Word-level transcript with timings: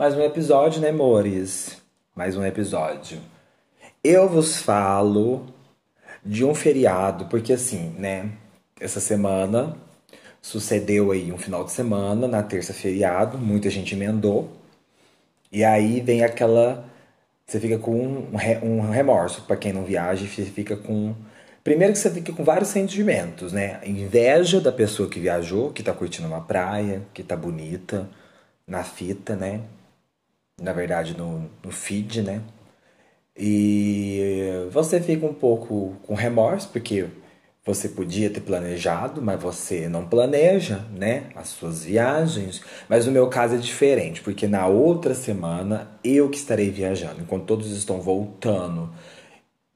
Mais 0.00 0.16
um 0.16 0.22
episódio, 0.22 0.80
né, 0.80 0.88
amores? 0.88 1.76
Mais 2.16 2.34
um 2.34 2.42
episódio. 2.42 3.18
Eu 4.02 4.26
vos 4.30 4.56
falo 4.56 5.44
de 6.24 6.42
um 6.42 6.54
feriado, 6.54 7.26
porque 7.26 7.52
assim, 7.52 7.94
né? 7.98 8.30
Essa 8.80 8.98
semana 8.98 9.76
sucedeu 10.40 11.12
aí 11.12 11.30
um 11.30 11.36
final 11.36 11.64
de 11.64 11.72
semana, 11.72 12.26
na 12.26 12.42
terça 12.42 12.72
feriado, 12.72 13.36
muita 13.36 13.68
gente 13.68 13.94
emendou. 13.94 14.50
E 15.52 15.62
aí 15.62 16.00
vem 16.00 16.24
aquela. 16.24 16.82
Você 17.46 17.60
fica 17.60 17.76
com 17.76 18.26
um 18.62 18.90
remorso, 18.90 19.42
para 19.42 19.56
quem 19.58 19.70
não 19.70 19.84
viaja, 19.84 20.26
você 20.26 20.46
fica 20.46 20.78
com. 20.78 21.14
Primeiro 21.62 21.92
que 21.92 21.98
você 21.98 22.10
fica 22.10 22.32
com 22.32 22.42
vários 22.42 22.70
sentimentos, 22.70 23.52
né? 23.52 23.78
Inveja 23.84 24.62
da 24.62 24.72
pessoa 24.72 25.10
que 25.10 25.20
viajou, 25.20 25.70
que 25.70 25.82
tá 25.82 25.92
curtindo 25.92 26.26
uma 26.26 26.40
praia, 26.40 27.02
que 27.12 27.22
tá 27.22 27.36
bonita, 27.36 28.08
na 28.66 28.82
fita, 28.82 29.36
né? 29.36 29.60
Na 30.60 30.72
verdade, 30.72 31.16
no, 31.16 31.50
no 31.64 31.70
feed, 31.70 32.22
né? 32.22 32.42
E 33.36 34.20
você 34.70 35.00
fica 35.00 35.24
um 35.26 35.32
pouco 35.34 35.96
com 36.02 36.14
remorso, 36.14 36.68
porque 36.68 37.06
você 37.64 37.88
podia 37.88 38.30
ter 38.30 38.40
planejado, 38.40 39.22
mas 39.22 39.40
você 39.40 39.88
não 39.88 40.06
planeja, 40.06 40.84
né? 40.94 41.24
As 41.34 41.48
suas 41.48 41.84
viagens. 41.84 42.62
Mas 42.88 43.06
no 43.06 43.12
meu 43.12 43.28
caso 43.28 43.54
é 43.54 43.58
diferente, 43.58 44.20
porque 44.22 44.46
na 44.46 44.66
outra 44.66 45.14
semana 45.14 45.88
eu 46.04 46.28
que 46.28 46.36
estarei 46.36 46.70
viajando, 46.70 47.20
enquanto 47.22 47.46
todos 47.46 47.70
estão 47.72 48.00
voltando, 48.00 48.90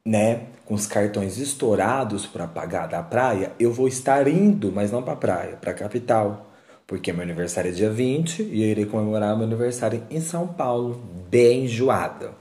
né? 0.06 0.46
Com 0.66 0.74
os 0.74 0.86
cartões 0.86 1.38
estourados 1.38 2.26
para 2.26 2.46
pagar 2.46 2.86
da 2.88 3.02
praia, 3.02 3.52
eu 3.58 3.72
vou 3.72 3.88
estar 3.88 4.26
indo, 4.28 4.72
mas 4.72 4.90
não 4.90 5.02
para 5.02 5.12
a 5.14 5.16
praia, 5.16 5.56
para 5.56 5.70
a 5.72 5.74
capital 5.74 6.53
porque 6.86 7.12
meu 7.12 7.22
aniversário 7.22 7.70
é 7.70 7.74
dia 7.74 7.90
20 7.90 8.42
e 8.42 8.62
eu 8.62 8.68
irei 8.68 8.86
comemorar 8.86 9.36
meu 9.36 9.46
aniversário 9.46 10.02
em 10.10 10.20
São 10.20 10.46
Paulo, 10.46 11.02
bem 11.28 11.64
enjoada. 11.64 12.32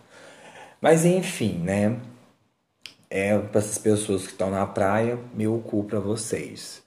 Mas 0.82 1.06
enfim, 1.06 1.60
né? 1.60 1.98
É 3.10 3.38
para 3.38 3.60
essas 3.60 3.78
pessoas 3.78 4.24
que 4.24 4.32
estão 4.32 4.50
na 4.50 4.66
praia, 4.66 5.20
meu 5.34 5.60
cu 5.60 5.84
para 5.84 6.00
vocês. 6.00 6.82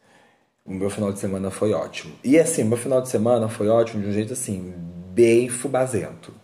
O 0.64 0.72
meu 0.74 0.90
final 0.90 1.12
de 1.12 1.20
semana 1.20 1.50
foi 1.50 1.72
ótimo. 1.72 2.14
E 2.22 2.38
assim, 2.38 2.64
meu 2.64 2.76
final 2.76 3.00
de 3.00 3.08
semana 3.08 3.48
foi 3.48 3.68
ótimo 3.68 4.02
de 4.02 4.08
um 4.08 4.12
jeito 4.12 4.32
assim, 4.32 4.74
bem 5.12 5.48
fubazento. 5.48 6.34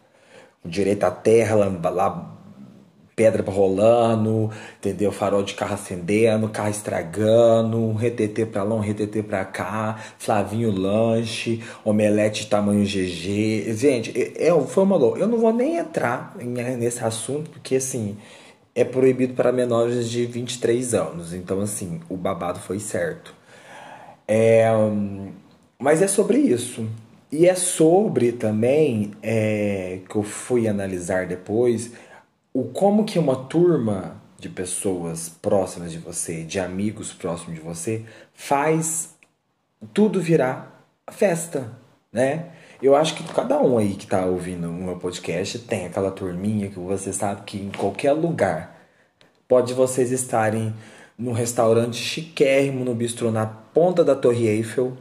Direito 0.64 1.04
à 1.04 1.10
terra, 1.10 1.56
lá 1.56 2.31
pedra 3.14 3.42
rolando, 3.42 4.50
entendeu? 4.78 5.12
Farol 5.12 5.42
de 5.42 5.54
carro 5.54 5.74
acendendo, 5.74 6.48
carro 6.48 6.70
estragando, 6.70 7.78
um 7.78 7.94
retetê 7.94 8.46
pra 8.46 8.62
lá, 8.62 8.74
um 8.74 8.80
retetê 8.80 9.22
pra 9.22 9.44
cá, 9.44 9.98
Flavinho 10.18 10.70
lanche, 10.70 11.62
omelete 11.84 12.48
tamanho 12.48 12.84
GG. 12.84 13.74
Gente, 13.74 14.32
eu, 14.36 14.66
foi 14.66 14.84
uma 14.84 14.96
louca. 14.96 15.20
Eu 15.20 15.28
não 15.28 15.38
vou 15.38 15.52
nem 15.52 15.76
entrar 15.76 16.34
nesse 16.36 17.04
assunto, 17.04 17.50
porque 17.50 17.76
assim, 17.76 18.16
é 18.74 18.84
proibido 18.84 19.34
para 19.34 19.52
menores 19.52 20.08
de 20.08 20.24
23 20.24 20.94
anos. 20.94 21.34
Então, 21.34 21.60
assim, 21.60 22.00
o 22.08 22.16
babado 22.16 22.58
foi 22.60 22.78
certo. 22.78 23.34
É, 24.26 24.66
mas 25.78 26.00
é 26.00 26.06
sobre 26.06 26.38
isso. 26.38 26.88
E 27.30 27.48
é 27.48 27.54
sobre 27.54 28.32
também 28.32 29.12
é, 29.22 30.00
que 30.08 30.16
eu 30.16 30.22
fui 30.22 30.68
analisar 30.68 31.26
depois 31.26 31.90
o 32.54 32.64
como 32.64 33.04
que 33.04 33.18
uma 33.18 33.36
turma 33.36 34.20
de 34.38 34.48
pessoas 34.48 35.28
próximas 35.28 35.92
de 35.92 35.98
você, 35.98 36.42
de 36.42 36.58
amigos 36.58 37.12
próximos 37.12 37.54
de 37.54 37.60
você, 37.60 38.04
faz 38.34 39.14
tudo 39.94 40.20
virar 40.20 40.86
festa, 41.10 41.72
né? 42.12 42.50
Eu 42.82 42.96
acho 42.96 43.14
que 43.14 43.22
cada 43.32 43.60
um 43.62 43.78
aí 43.78 43.94
que 43.94 44.06
tá 44.06 44.26
ouvindo 44.26 44.68
o 44.68 44.72
meu 44.72 44.96
podcast 44.96 45.60
tem 45.60 45.86
aquela 45.86 46.10
turminha 46.10 46.68
que 46.68 46.78
você 46.78 47.12
sabe 47.12 47.42
que 47.42 47.56
em 47.56 47.70
qualquer 47.70 48.12
lugar 48.12 48.76
pode 49.46 49.72
vocês 49.72 50.10
estarem 50.10 50.74
num 51.16 51.32
restaurante 51.32 51.96
chiquérrimo 51.96 52.84
no 52.84 52.94
bistrô 52.94 53.30
na 53.30 53.46
ponta 53.46 54.02
da 54.02 54.16
Torre 54.16 54.48
Eiffel, 54.48 54.96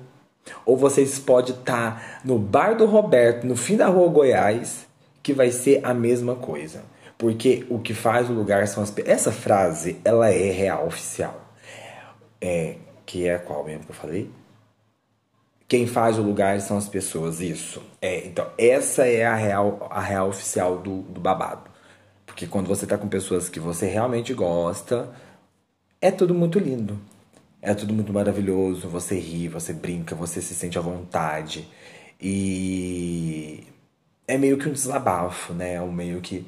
ou 0.66 0.78
vocês 0.78 1.18
podem 1.18 1.56
estar 1.56 1.96
tá 1.96 2.22
no 2.24 2.38
bar 2.38 2.76
do 2.76 2.86
Roberto, 2.86 3.48
no 3.48 3.56
fim 3.56 3.76
da 3.76 3.88
rua 3.88 4.10
Goiás, 4.10 4.86
que 5.24 5.34
vai 5.34 5.52
ser 5.52 5.82
a 5.84 5.94
mesma 5.94 6.36
coisa. 6.36 6.84
Porque 7.22 7.68
o 7.70 7.78
que 7.78 7.94
faz 7.94 8.32
o 8.32 8.34
lugar 8.34 8.68
são 8.68 8.82
as 8.82 8.92
Essa 9.06 9.32
frase, 9.32 10.02
ela 10.04 10.32
é 10.32 10.50
real, 10.50 10.88
oficial. 10.88 11.54
É, 12.42 12.78
que 13.06 13.28
é 13.28 13.38
qual 13.38 13.64
mesmo 13.64 13.84
que 13.84 13.92
eu 13.92 13.96
falei? 13.96 14.32
Quem 15.68 15.86
faz 15.86 16.18
o 16.18 16.24
lugar 16.24 16.60
são 16.62 16.80
as 16.80 16.90
pessoas, 16.90 17.40
isso. 17.40 17.80
É, 18.02 18.26
então, 18.26 18.50
essa 18.58 19.06
é 19.06 19.24
a 19.24 19.36
real, 19.36 19.88
a 19.92 20.02
real 20.02 20.30
oficial 20.30 20.80
do, 20.80 21.04
do 21.04 21.22
babado. 21.22 21.70
Porque 22.26 22.48
quando 22.48 22.66
você 22.66 22.88
tá 22.88 22.98
com 22.98 23.08
pessoas 23.08 23.48
que 23.48 23.60
você 23.60 23.86
realmente 23.86 24.34
gosta, 24.34 25.08
é 26.02 26.10
tudo 26.10 26.34
muito 26.34 26.58
lindo. 26.58 27.00
É 27.62 27.76
tudo 27.76 27.94
muito 27.94 28.12
maravilhoso. 28.12 28.90
Você 28.90 29.20
ri, 29.20 29.48
você 29.48 29.74
brinca, 29.74 30.16
você 30.16 30.42
se 30.42 30.56
sente 30.56 30.80
à 30.80 30.82
vontade. 30.82 31.68
E 32.20 33.64
é 34.28 34.40
meio 34.40 34.58
que 34.58 34.68
um 34.68 34.74
desabafo, 34.74 35.54
né? 35.54 35.80
Um 35.80 35.92
meio 35.92 36.20
que 36.20 36.48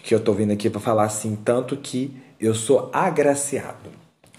que 0.00 0.14
eu 0.14 0.20
tô 0.20 0.32
vindo 0.32 0.52
aqui 0.52 0.70
para 0.70 0.80
falar 0.80 1.04
assim, 1.04 1.36
tanto 1.36 1.76
que 1.76 2.16
eu 2.40 2.54
sou 2.54 2.90
agraciado. 2.92 3.90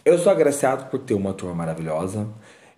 Eu 0.06 0.18
sou 0.18 0.32
agraciado 0.32 0.90
por 0.90 1.00
ter 1.00 1.14
uma 1.14 1.34
turma 1.34 1.56
maravilhosa, 1.56 2.28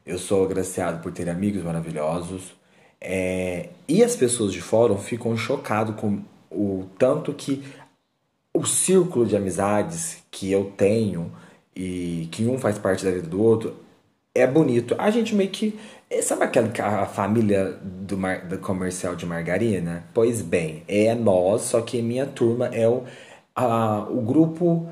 eu 0.06 0.19
sou 0.19 0.44
agraciado 0.44 1.02
por 1.02 1.12
ter 1.12 1.30
amigos 1.30 1.63
maravilhosos, 1.63 2.56
é, 3.02 3.69
e 3.88 4.03
as 4.03 4.16
pessoas 4.16 4.52
de 4.53 4.62
fora 4.62 4.96
ficam 4.97 5.36
chocadas 5.38 5.96
com 5.96 6.22
o 6.52 6.86
tanto 6.97 7.34
que 7.34 7.63
o 8.53 8.66
círculo 8.66 9.25
de 9.25 9.36
amizades 9.36 10.24
que 10.31 10.52
eu 10.52 10.72
tenho 10.78 11.31
e 11.75 12.28
que 12.31 12.46
um 12.47 12.57
faz 12.57 12.80
parte 12.80 13.03
da 13.03 13.12
vida 13.12 13.28
do 13.28 13.42
outro 13.42 13.75
é 14.34 14.47
bonito. 14.47 14.96
A 14.97 15.09
gente 15.09 15.36
meio 15.36 15.50
que 15.50 15.78
sabe 16.21 16.43
aquela 16.43 16.69
a 17.01 17.05
família 17.05 17.77
do, 17.81 18.17
mar, 18.17 18.45
do 18.45 18.57
comercial 18.57 19.15
de 19.15 19.25
margarina? 19.25 20.05
Pois 20.13 20.41
bem, 20.41 20.83
é 20.87 21.13
nós, 21.15 21.63
só 21.63 21.81
que 21.81 22.01
minha 22.01 22.25
turma 22.25 22.67
é 22.67 22.87
o, 22.87 23.03
a, 23.55 24.07
o 24.09 24.21
grupo, 24.21 24.87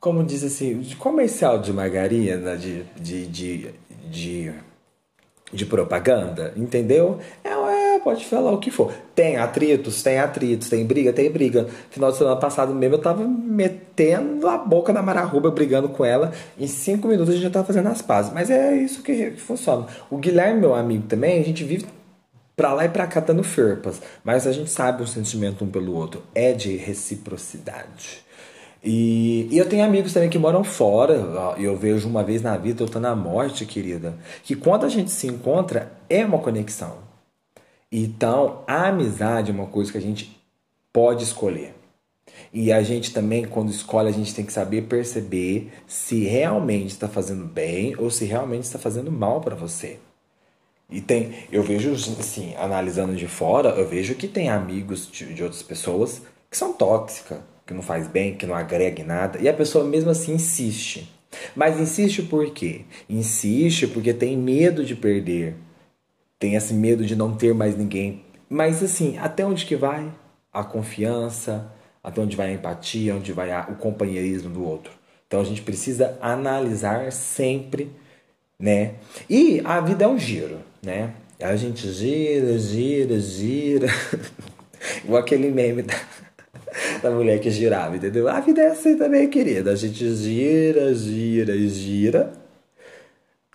como 0.00 0.24
diz 0.24 0.42
assim, 0.44 0.80
de 0.80 0.96
comercial 0.96 1.58
de 1.58 1.72
margarina, 1.72 2.56
de, 2.56 2.82
de, 3.00 3.26
de, 3.26 3.74
de, 4.10 4.52
de 5.52 5.66
propaganda, 5.66 6.52
entendeu? 6.56 7.18
É, 7.44 7.50
é, 7.50 7.55
pode 8.06 8.24
falar 8.24 8.52
o 8.52 8.58
que 8.58 8.70
for. 8.70 8.92
Tem 9.16 9.36
atritos, 9.36 10.00
tem 10.00 10.20
atritos, 10.20 10.68
tem 10.68 10.86
briga, 10.86 11.12
tem 11.12 11.28
briga. 11.28 11.66
Final 11.90 12.12
de 12.12 12.18
semana 12.18 12.36
passado 12.36 12.72
mesmo 12.72 12.94
eu 12.94 13.00
tava 13.00 13.26
metendo 13.26 14.46
a 14.46 14.56
boca 14.56 14.92
na 14.92 15.02
mararruba, 15.02 15.50
brigando 15.50 15.88
com 15.88 16.04
ela. 16.04 16.32
Em 16.56 16.68
cinco 16.68 17.08
minutos 17.08 17.30
a 17.30 17.32
gente 17.32 17.42
já 17.42 17.50
tava 17.50 17.66
fazendo 17.66 17.88
as 17.88 18.00
pazes. 18.00 18.32
Mas 18.32 18.48
é 18.48 18.76
isso 18.76 19.02
que 19.02 19.32
funciona. 19.32 19.88
O 20.08 20.18
Guilherme, 20.18 20.60
meu 20.60 20.72
amigo 20.72 21.02
também, 21.08 21.40
a 21.40 21.44
gente 21.44 21.64
vive 21.64 21.84
pra 22.54 22.72
lá 22.72 22.84
e 22.84 22.88
pra 22.88 23.08
cá 23.08 23.18
dando 23.18 23.42
ferpas. 23.42 24.00
Mas 24.22 24.46
a 24.46 24.52
gente 24.52 24.70
sabe 24.70 25.02
o 25.02 25.06
sentimento 25.06 25.64
um 25.64 25.68
pelo 25.68 25.92
outro. 25.92 26.22
É 26.32 26.52
de 26.52 26.76
reciprocidade. 26.76 28.24
E, 28.84 29.48
e, 29.50 29.58
eu 29.58 29.68
tenho 29.68 29.84
amigos 29.84 30.12
também 30.12 30.30
que 30.30 30.38
moram 30.38 30.62
fora, 30.62 31.56
e 31.58 31.64
eu 31.64 31.76
vejo 31.76 32.08
uma 32.08 32.22
vez 32.22 32.40
na 32.40 32.56
vida, 32.56 32.84
eu 32.84 32.88
tô 32.88 33.00
na 33.00 33.16
morte, 33.16 33.66
querida, 33.66 34.14
que 34.44 34.54
quando 34.54 34.86
a 34.86 34.88
gente 34.88 35.10
se 35.10 35.26
encontra, 35.26 35.90
é 36.08 36.24
uma 36.24 36.38
conexão. 36.38 37.05
Então, 37.98 38.62
a 38.66 38.88
amizade 38.88 39.50
é 39.50 39.54
uma 39.54 39.68
coisa 39.68 39.90
que 39.90 39.96
a 39.96 40.02
gente 40.02 40.38
pode 40.92 41.24
escolher. 41.24 41.74
E 42.52 42.70
a 42.70 42.82
gente 42.82 43.10
também, 43.10 43.46
quando 43.46 43.70
escolhe, 43.70 44.06
a 44.06 44.12
gente 44.12 44.34
tem 44.34 44.44
que 44.44 44.52
saber 44.52 44.82
perceber 44.82 45.72
se 45.86 46.24
realmente 46.24 46.88
está 46.88 47.08
fazendo 47.08 47.46
bem 47.46 47.94
ou 47.96 48.10
se 48.10 48.26
realmente 48.26 48.64
está 48.64 48.78
fazendo 48.78 49.10
mal 49.10 49.40
para 49.40 49.54
você. 49.54 49.98
E 50.90 51.00
tem, 51.00 51.46
eu 51.50 51.62
vejo, 51.62 51.90
assim, 52.20 52.54
analisando 52.56 53.16
de 53.16 53.26
fora, 53.26 53.70
eu 53.70 53.88
vejo 53.88 54.14
que 54.14 54.28
tem 54.28 54.50
amigos 54.50 55.10
de, 55.10 55.32
de 55.32 55.42
outras 55.42 55.62
pessoas 55.62 56.20
que 56.50 56.56
são 56.58 56.74
tóxicas, 56.74 57.38
que 57.66 57.72
não 57.72 57.80
faz 57.80 58.06
bem, 58.06 58.34
que 58.34 58.44
não 58.44 58.54
agrega 58.54 59.00
em 59.00 59.06
nada, 59.06 59.38
e 59.40 59.48
a 59.48 59.54
pessoa 59.54 59.86
mesmo 59.86 60.10
assim 60.10 60.34
insiste. 60.34 61.10
Mas 61.54 61.80
insiste 61.80 62.20
por 62.20 62.50
quê? 62.50 62.82
Insiste 63.08 63.86
porque 63.86 64.12
tem 64.12 64.36
medo 64.36 64.84
de 64.84 64.94
perder, 64.94 65.56
tem 66.38 66.54
esse 66.54 66.74
medo 66.74 67.04
de 67.04 67.16
não 67.16 67.36
ter 67.36 67.54
mais 67.54 67.76
ninguém. 67.76 68.24
Mas 68.48 68.82
assim, 68.82 69.18
até 69.18 69.44
onde 69.44 69.66
que 69.66 69.76
vai? 69.76 70.12
a 70.56 70.64
confiança, 70.64 71.70
até 72.02 72.20
onde 72.20 72.34
vai 72.34 72.48
a 72.48 72.52
empatia, 72.52 73.14
onde 73.14 73.30
vai 73.30 73.50
o 73.70 73.74
companheirismo 73.74 74.48
do 74.48 74.64
outro. 74.64 74.90
Então 75.26 75.40
a 75.40 75.44
gente 75.44 75.60
precisa 75.60 76.16
analisar 76.20 77.12
sempre, 77.12 77.90
né? 78.58 78.94
E 79.28 79.60
a 79.64 79.80
vida 79.80 80.04
é 80.04 80.08
um 80.08 80.18
giro, 80.18 80.60
né? 80.82 81.12
A 81.38 81.54
gente 81.56 81.90
gira, 81.92 82.58
gira, 82.58 83.20
gira. 83.20 83.88
Igual 85.04 85.20
aquele 85.20 85.50
meme 85.50 85.82
da, 85.82 85.94
da 87.02 87.10
mulher 87.10 87.38
que 87.38 87.50
girava, 87.50 87.96
entendeu? 87.96 88.28
A 88.28 88.40
vida 88.40 88.62
é 88.62 88.68
assim 88.68 88.96
também, 88.96 89.28
querida. 89.28 89.72
A 89.72 89.76
gente 89.76 90.14
gira, 90.14 90.94
gira 90.94 91.54
e 91.54 91.68
gira. 91.68 92.32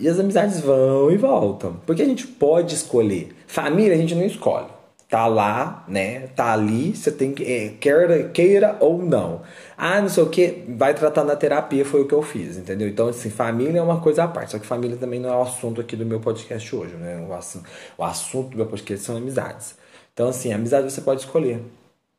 E 0.01 0.09
as 0.09 0.19
amizades 0.19 0.59
vão 0.59 1.11
e 1.11 1.15
voltam. 1.15 1.79
Porque 1.85 2.01
a 2.01 2.05
gente 2.05 2.25
pode 2.25 2.73
escolher. 2.73 3.35
Família 3.45 3.93
a 3.93 3.97
gente 3.97 4.15
não 4.15 4.25
escolhe. 4.25 4.65
Tá 5.07 5.27
lá, 5.27 5.85
né? 5.87 6.21
Tá 6.35 6.53
ali, 6.53 6.95
você 6.95 7.11
tem 7.11 7.33
que. 7.33 7.43
É, 7.43 7.69
queira, 7.79 8.29
queira 8.29 8.77
ou 8.79 8.97
não. 8.97 9.43
Ah, 9.77 10.01
não 10.01 10.09
sei 10.09 10.23
o 10.23 10.29
que, 10.29 10.63
vai 10.69 10.95
tratar 10.95 11.23
na 11.23 11.35
terapia, 11.35 11.85
foi 11.85 12.01
o 12.01 12.07
que 12.07 12.15
eu 12.15 12.23
fiz, 12.23 12.57
entendeu? 12.57 12.87
Então, 12.87 13.09
assim, 13.09 13.29
família 13.29 13.77
é 13.77 13.81
uma 13.83 14.01
coisa 14.01 14.23
à 14.23 14.27
parte. 14.27 14.53
Só 14.53 14.59
que 14.59 14.65
família 14.65 14.97
também 14.97 15.19
não 15.19 15.29
é 15.29 15.35
o 15.35 15.41
assunto 15.43 15.81
aqui 15.81 15.95
do 15.95 16.05
meu 16.05 16.19
podcast 16.19 16.75
hoje, 16.75 16.95
né? 16.95 17.23
O 17.29 17.33
assunto, 17.33 17.69
o 17.95 18.03
assunto 18.03 18.49
do 18.49 18.57
meu 18.57 18.65
podcast 18.65 19.05
são 19.05 19.17
amizades. 19.17 19.75
Então, 20.13 20.29
assim, 20.29 20.51
amizade 20.51 20.89
você 20.89 21.01
pode 21.01 21.21
escolher. 21.21 21.61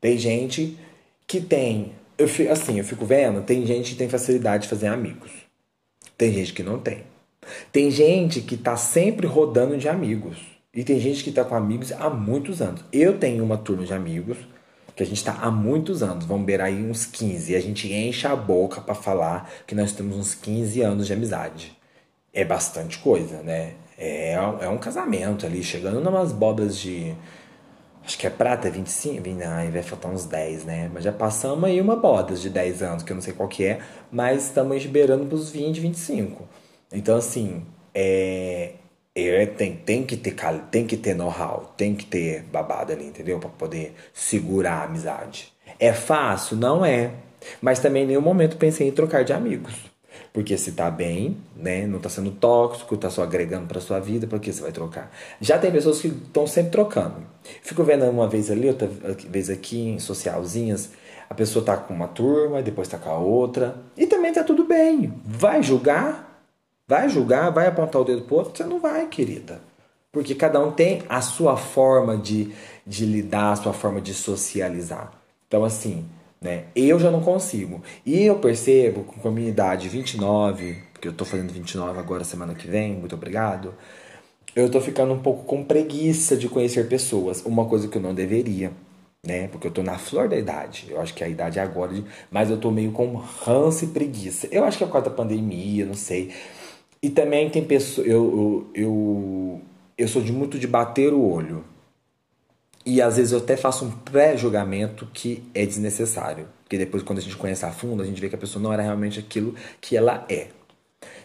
Tem 0.01 0.17
gente 0.17 0.79
que 1.27 1.41
tem. 1.41 1.93
Eu, 2.17 2.29
assim, 2.53 2.79
eu 2.79 2.85
fico 2.85 3.05
vendo, 3.05 3.43
tem 3.43 3.67
gente 3.67 3.93
que 3.93 3.97
tem 3.97 4.09
facilidade 4.09 4.65
de 4.65 4.69
fazer 4.69 4.87
amigos. 4.87 5.33
Tem 6.17 6.33
gente 6.33 6.53
que 6.53 6.63
não 6.63 6.79
tem. 6.79 7.12
Tem 7.71 7.91
gente 7.91 8.41
que 8.41 8.57
tá 8.57 8.77
sempre 8.77 9.27
rodando 9.27 9.77
de 9.77 9.89
amigos. 9.89 10.39
E 10.75 10.83
tem 10.85 10.99
gente 10.99 11.23
que 11.23 11.31
está 11.31 11.45
com 11.45 11.55
amigos 11.55 11.93
há 11.93 12.09
muitos 12.09 12.63
anos. 12.63 12.83
Eu 12.93 13.19
tenho 13.19 13.45
uma 13.45 13.59
turma 13.59 13.85
de 13.85 13.93
amigos 13.93 14.39
que 14.95 15.03
a 15.03 15.07
gente 15.07 15.19
está 15.19 15.33
há 15.41 15.51
muitos 15.51 16.03
anos, 16.03 16.25
vamos 16.27 16.47
ver 16.47 16.61
aí 16.61 16.85
uns 16.85 17.07
15, 17.07 17.53
e 17.53 17.57
a 17.57 17.61
gente 17.61 17.91
enche 17.93 18.27
a 18.27 18.37
boca 18.37 18.81
para 18.81 18.95
falar 18.95 19.51
que 19.67 19.75
nós 19.75 19.93
temos 19.93 20.17
uns 20.17 20.35
15 20.35 20.83
anos 20.83 21.07
de 21.07 21.13
amizade. 21.13 21.77
É 22.33 22.45
bastante 22.45 22.99
coisa, 22.99 23.43
né? 23.43 23.75
É, 23.99 24.33
é 24.33 24.69
um 24.69 24.79
casamento 24.79 25.47
ali, 25.47 25.63
chegando 25.63 26.01
numas 26.01 26.33
bodas 26.33 26.79
de. 26.79 27.15
Acho 28.05 28.19
que 28.19 28.27
é 28.27 28.31
prata, 28.31 28.69
25, 28.69 29.23
ai, 29.47 29.71
vai 29.71 29.83
faltar 29.83 30.11
uns 30.11 30.25
10, 30.25 30.65
né? 30.65 30.91
Mas 30.93 31.05
já 31.05 31.13
passamos 31.13 31.65
aí 31.65 31.81
uma 31.81 31.95
bodas 31.95 32.41
de 32.41 32.51
10 32.51 32.83
anos, 32.83 33.03
que 33.03 33.13
eu 33.13 33.15
não 33.15 33.23
sei 33.23 33.33
qual 33.33 33.49
que 33.49 33.65
é, 33.65 33.81
mas 34.11 34.47
estamos 34.47 34.77
esperando 34.77 35.27
pros 35.29 35.51
20, 35.51 35.79
25. 35.81 36.49
Então, 36.93 37.17
assim, 37.17 37.63
é, 37.95 38.73
é, 39.15 39.47
tem, 39.47 39.77
tem 39.77 40.05
que 40.05 40.17
ter 40.17 40.35
tem 40.71 40.87
que 40.87 40.97
ter 40.97 41.15
know-how, 41.15 41.73
tem 41.77 41.95
que 41.95 42.07
ter 42.07 42.43
babado 42.45 42.93
ali, 42.93 43.07
entendeu? 43.07 43.39
Para 43.39 43.51
poder 43.51 43.95
segurar 44.13 44.75
a 44.75 44.85
amizade. 44.85 45.53
É 45.79 45.93
fácil? 45.93 46.57
Não 46.57 46.85
é. 46.85 47.11
Mas 47.61 47.79
também 47.79 48.05
em 48.05 48.09
nenhum 48.09 48.21
momento 48.21 48.57
pensei 48.57 48.89
em 48.89 48.93
trocar 48.93 49.25
de 49.25 49.33
amigos. 49.33 49.75
Porque 50.33 50.57
se 50.57 50.73
tá 50.73 50.91
bem, 50.91 51.37
né, 51.55 51.87
não 51.87 51.99
tá 51.99 52.09
sendo 52.09 52.31
tóxico, 52.31 52.97
tá 52.97 53.11
só 53.11 53.23
agregando 53.23 53.67
para 53.67 53.81
sua 53.81 53.99
vida, 54.01 54.27
por 54.27 54.41
que 54.41 54.53
você 54.53 54.63
vai 54.63 54.73
trocar? 54.73 55.11
Já 55.41 55.59
tem 55.59 55.71
pessoas 55.71 56.01
que 56.01 56.09
estão 56.09 56.47
sempre 56.47 56.71
trocando. 56.71 57.17
Fico 57.63 57.85
vendo 57.85 58.05
uma 58.07 58.29
vez 58.29 58.51
ali, 58.51 58.69
outra 58.69 58.89
vez 59.29 59.51
aqui 59.51 59.91
em 59.91 59.99
socialzinhas, 59.99 60.91
a 61.29 61.35
pessoa 61.35 61.65
tá 61.65 61.77
com 61.77 61.93
uma 61.93 62.09
turma, 62.09 62.63
depois 62.63 62.89
tá 62.89 62.99
com 62.99 63.11
a 63.11 63.19
outra, 63.19 63.77
e 63.97 64.07
também 64.07 64.33
tá 64.33 64.43
tudo 64.43 64.65
bem. 64.65 65.13
Vai 65.25 65.63
julgar? 65.63 66.32
Vai 66.93 67.09
julgar, 67.09 67.51
vai 67.51 67.69
apontar 67.69 68.03
o 68.03 68.05
dedo 68.05 68.21
pro 68.21 68.37
outro? 68.37 68.55
Você 68.55 68.65
não 68.65 68.79
vai, 68.79 69.07
querida. 69.07 69.63
Porque 70.13 70.35
cada 70.35 70.61
um 70.61 70.71
tem 70.71 71.03
a 71.09 71.23
sua 71.23 71.57
forma 71.57 72.19
de, 72.19 72.53
de 72.87 73.07
lidar, 73.07 73.53
a 73.53 73.57
sua 73.57 73.73
forma 73.73 73.99
de 73.99 74.13
socializar. 74.13 75.11
Então, 75.49 75.65
assim, 75.65 76.05
né? 76.39 76.65
Eu 76.77 76.99
já 76.99 77.11
não 77.11 77.23
consigo. 77.23 77.81
E 78.05 78.27
eu 78.27 78.39
percebo 78.41 79.05
com 79.05 79.27
a 79.27 79.33
minha 79.33 79.49
idade 79.49 79.89
29, 79.89 80.83
porque 80.93 81.09
eu 81.09 81.15
tô 81.15 81.25
fazendo 81.25 81.51
29 81.51 81.99
agora 81.99 82.25
semana 82.25 82.55
que 82.55 82.69
vem, 82.69 82.93
muito 82.93 83.15
obrigado. 83.15 83.73
Eu 84.55 84.71
tô 84.71 84.79
ficando 84.79 85.15
um 85.15 85.23
pouco 85.23 85.45
com 85.45 85.65
preguiça 85.65 86.37
de 86.37 86.47
conhecer 86.47 86.91
pessoas, 86.91 87.41
uma 87.47 87.65
coisa 87.65 87.89
que 87.89 87.97
eu 87.97 88.03
não 88.03 88.15
deveria, 88.15 88.71
né? 89.25 89.49
Porque 89.49 89.67
eu 89.67 89.71
tô 89.71 89.83
na 89.83 89.97
flor 89.97 90.29
da 90.29 90.37
idade. 90.37 90.89
Eu 90.91 91.01
acho 91.01 91.15
que 91.15 91.25
a 91.25 91.29
idade 91.29 91.59
é 91.59 91.63
agora, 91.63 91.91
mas 92.31 92.51
eu 92.51 92.59
tô 92.59 92.71
meio 92.71 92.93
com 92.93 93.15
ranço 93.15 93.87
e 93.87 93.89
preguiça. 93.89 94.47
Eu 94.53 94.63
acho 94.63 94.77
que 94.77 94.85
é 94.85 94.87
por 94.87 94.93
causa 94.93 95.09
da 95.09 95.17
pandemia, 95.17 95.87
não 95.87 95.95
sei. 95.95 96.31
E 97.03 97.11
também 97.11 97.51
tem 97.51 97.65
pessoas. 97.65 98.07
Eu, 98.07 98.15
eu, 98.75 98.83
eu, 98.85 99.61
eu 99.99 100.09
sou 100.09 100.23
de 100.23 100.33
muito 100.33 100.59
de 100.59 100.67
bater 100.67 101.13
o 101.13 101.21
olho. 101.21 101.65
E 102.85 103.01
às 103.01 103.17
vezes 103.17 103.33
eu 103.33 103.39
até 103.39 103.57
faço 103.57 103.85
um 103.85 103.91
pré-julgamento 103.91 105.07
que 105.13 105.43
é 105.55 105.67
desnecessário. 105.67 106.49
Porque 106.63 106.79
depois, 106.79 107.03
quando 107.03 107.19
a 107.19 107.23
gente 107.23 107.37
conhece 107.37 107.65
a 107.65 107.71
fundo, 107.71 108.03
a 108.03 108.07
gente 108.07 108.21
vê 108.21 108.29
que 108.29 108.35
a 108.35 108.39
pessoa 108.39 108.63
não 108.63 108.73
era 108.73 108.83
realmente 108.83 109.19
aquilo 109.19 109.55
que 109.81 109.97
ela 109.97 110.25
é. 110.29 110.49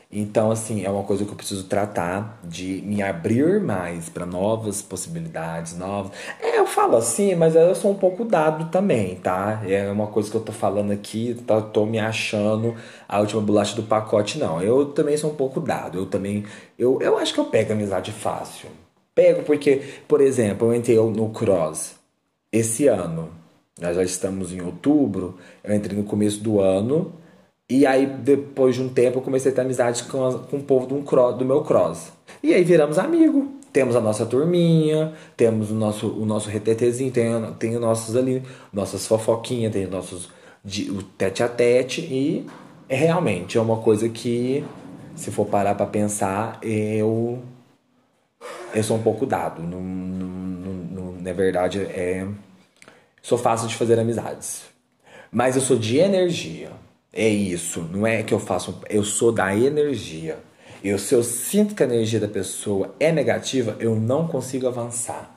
Então, 0.09 0.49
assim, 0.49 0.85
é 0.85 0.89
uma 0.89 1.03
coisa 1.03 1.25
que 1.25 1.31
eu 1.31 1.35
preciso 1.35 1.65
tratar 1.65 2.39
de 2.41 2.81
me 2.85 3.01
abrir 3.01 3.59
mais 3.59 4.07
para 4.07 4.25
novas 4.25 4.81
possibilidades, 4.81 5.77
novas. 5.77 6.13
É, 6.39 6.59
eu 6.59 6.65
falo 6.65 6.95
assim, 6.95 7.35
mas 7.35 7.55
eu 7.55 7.75
sou 7.75 7.91
um 7.91 7.95
pouco 7.95 8.23
dado 8.23 8.71
também, 8.71 9.15
tá? 9.15 9.61
É 9.67 9.91
uma 9.91 10.07
coisa 10.07 10.31
que 10.31 10.37
eu 10.37 10.41
tô 10.41 10.53
falando 10.53 10.91
aqui, 10.91 11.35
tá, 11.45 11.59
tô 11.61 11.85
me 11.85 11.99
achando 11.99 12.75
a 13.07 13.19
última 13.19 13.41
bolacha 13.41 13.75
do 13.75 13.83
pacote, 13.83 14.39
não. 14.39 14.61
Eu 14.61 14.85
também 14.85 15.17
sou 15.17 15.31
um 15.31 15.35
pouco 15.35 15.59
dado. 15.59 15.97
Eu 15.97 16.05
também. 16.05 16.45
Eu, 16.79 17.01
eu 17.01 17.17
acho 17.17 17.33
que 17.33 17.39
eu 17.39 17.45
pego 17.45 17.73
amizade 17.73 18.13
fácil. 18.13 18.69
Pego 19.13 19.43
porque, 19.43 19.81
por 20.07 20.21
exemplo, 20.21 20.67
eu 20.69 20.75
entrei 20.75 20.95
no 20.97 21.29
Cross 21.31 21.95
esse 22.51 22.87
ano. 22.87 23.29
Nós 23.79 23.95
já 23.95 24.03
estamos 24.03 24.53
em 24.53 24.61
outubro. 24.61 25.37
Eu 25.63 25.75
entrei 25.75 25.97
no 25.97 26.03
começo 26.05 26.41
do 26.41 26.61
ano. 26.61 27.13
E 27.69 27.85
aí, 27.85 28.05
depois 28.05 28.75
de 28.75 28.81
um 28.81 28.87
tempo, 28.87 29.17
eu 29.17 29.21
comecei 29.21 29.51
a 29.51 29.55
ter 29.55 29.61
amizade 29.61 30.03
com, 30.03 30.39
com 30.39 30.57
o 30.57 30.63
povo 30.63 30.87
do, 30.87 31.01
do 31.33 31.45
meu 31.45 31.63
cross. 31.63 32.13
E 32.41 32.53
aí 32.53 32.63
viramos 32.63 32.97
amigos. 32.97 33.45
Temos 33.73 33.95
a 33.95 34.01
nossa 34.01 34.25
turminha, 34.25 35.13
temos 35.35 35.69
o 35.69 35.75
nosso, 35.75 36.07
o 36.07 36.25
nosso 36.25 36.49
retetezinho, 36.49 37.11
tem, 37.11 37.29
tem 37.59 37.75
os 37.75 37.81
nossos 37.81 38.15
ali, 38.15 38.41
nossas 38.71 39.05
fofoquinhas, 39.05 39.73
tem 39.73 39.83
os 39.83 39.91
nossos 39.91 40.29
de, 40.63 40.89
o 40.89 41.03
tete 41.03 41.43
a 41.43 41.49
tete. 41.49 42.01
E 42.01 42.47
é, 42.87 42.95
realmente 42.95 43.57
é 43.57 43.61
uma 43.61 43.77
coisa 43.77 44.07
que, 44.07 44.63
se 45.13 45.29
for 45.29 45.45
parar 45.45 45.75
para 45.75 45.85
pensar, 45.85 46.59
eu, 46.63 47.39
eu 48.73 48.83
sou 48.83 48.95
um 48.95 49.03
pouco 49.03 49.25
dado. 49.25 49.61
Não, 49.61 49.81
não, 49.81 51.11
na 51.21 51.33
verdade, 51.33 51.81
é, 51.81 52.25
sou 53.21 53.37
fácil 53.37 53.67
de 53.67 53.75
fazer 53.75 53.99
amizades. 53.99 54.63
Mas 55.29 55.57
eu 55.57 55.61
sou 55.61 55.77
de 55.77 55.97
energia. 55.97 56.71
É 57.17 57.27
isso, 57.27 57.83
não 57.91 58.05
é 58.05 58.21
que 58.21 58.31
eu 58.31 58.37
faço, 58.37 58.79
eu 58.91 59.03
sou 59.03 59.31
da 59.31 59.55
energia. 59.55 60.37
Eu, 60.83 60.99
se 60.99 61.15
eu 61.15 61.23
sinto 61.23 61.73
que 61.73 61.81
a 61.81 61.87
energia 61.87 62.19
da 62.19 62.27
pessoa 62.27 62.93
é 62.99 63.11
negativa, 63.11 63.75
eu 63.79 63.95
não 63.95 64.27
consigo 64.27 64.67
avançar. 64.67 65.35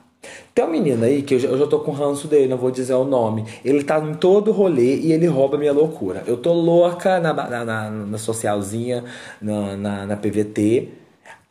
Tem 0.53 0.63
um 0.63 0.69
menino 0.69 1.03
aí 1.03 1.23
que 1.23 1.33
eu 1.33 1.39
já, 1.39 1.49
eu 1.49 1.57
já 1.57 1.65
tô 1.65 1.79
com 1.79 1.91
ranço 1.91 2.27
dele, 2.27 2.47
não 2.47 2.57
vou 2.57 2.69
dizer 2.69 2.93
o 2.93 3.03
nome. 3.03 3.45
Ele 3.65 3.83
tá 3.83 3.97
em 3.97 4.13
todo 4.13 4.51
rolê 4.51 4.97
e 4.97 5.11
ele 5.11 5.25
rouba 5.25 5.57
minha 5.57 5.73
loucura. 5.73 6.23
Eu 6.27 6.37
tô 6.37 6.53
louca 6.53 7.19
na, 7.19 7.33
na, 7.33 7.65
na, 7.65 7.89
na 7.89 8.17
socialzinha, 8.19 9.03
na, 9.41 9.75
na, 9.75 10.05
na 10.05 10.15
PVT. 10.15 10.89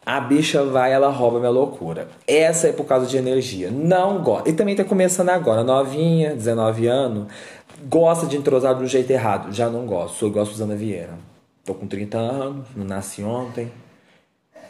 A 0.07 0.21
bicha 0.21 0.65
vai, 0.65 0.93
ela 0.93 1.11
rouba 1.11 1.41
minha 1.41 1.51
loucura. 1.51 2.09
Essa 2.27 2.69
é 2.69 2.73
por 2.73 2.85
causa 2.85 3.07
de 3.07 3.17
energia. 3.17 3.69
Não 3.71 4.23
gosto. 4.23 4.49
E 4.49 4.53
também 4.53 4.77
tá 4.77 4.85
começando 4.85 5.29
agora, 5.29 5.65
novinha, 5.65 6.35
19 6.35 6.87
anos 6.87 7.27
gosta 7.89 8.27
de 8.27 8.37
entrosar 8.37 8.75
do 8.75 8.87
jeito 8.87 9.11
errado. 9.11 9.53
Já 9.53 9.69
não 9.69 9.87
gosto. 9.87 10.17
Sou 10.17 10.29
igual 10.29 10.45
a 10.45 10.49
Suzana 10.49 10.77
Vieira. 10.77 11.19
Tô 11.65 11.75
com 11.75 11.87
30 11.87 12.19
anos, 12.19 12.67
não 12.75 12.85
nasci 12.85 13.23
ontem. 13.23 13.71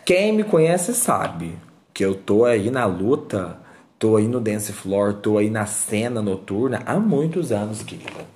Quem 0.05 0.33
me 0.33 0.45
conhece 0.45 0.95
sabe 0.95 1.57
que 1.95 2.05
eu 2.05 2.15
tô 2.15 2.45
aí 2.45 2.71
na 2.71 2.85
luta, 2.85 3.59
tô 3.99 4.17
aí 4.17 4.27
no 4.27 4.41
dance 4.41 4.73
floor, 4.73 5.15
tô 5.15 5.39
aí 5.39 5.51
na 5.51 5.67
cena 5.67 6.21
noturna 6.21 6.83
há 6.85 6.99
muitos 6.99 7.53
anos, 7.53 7.83
querida. 7.83 8.27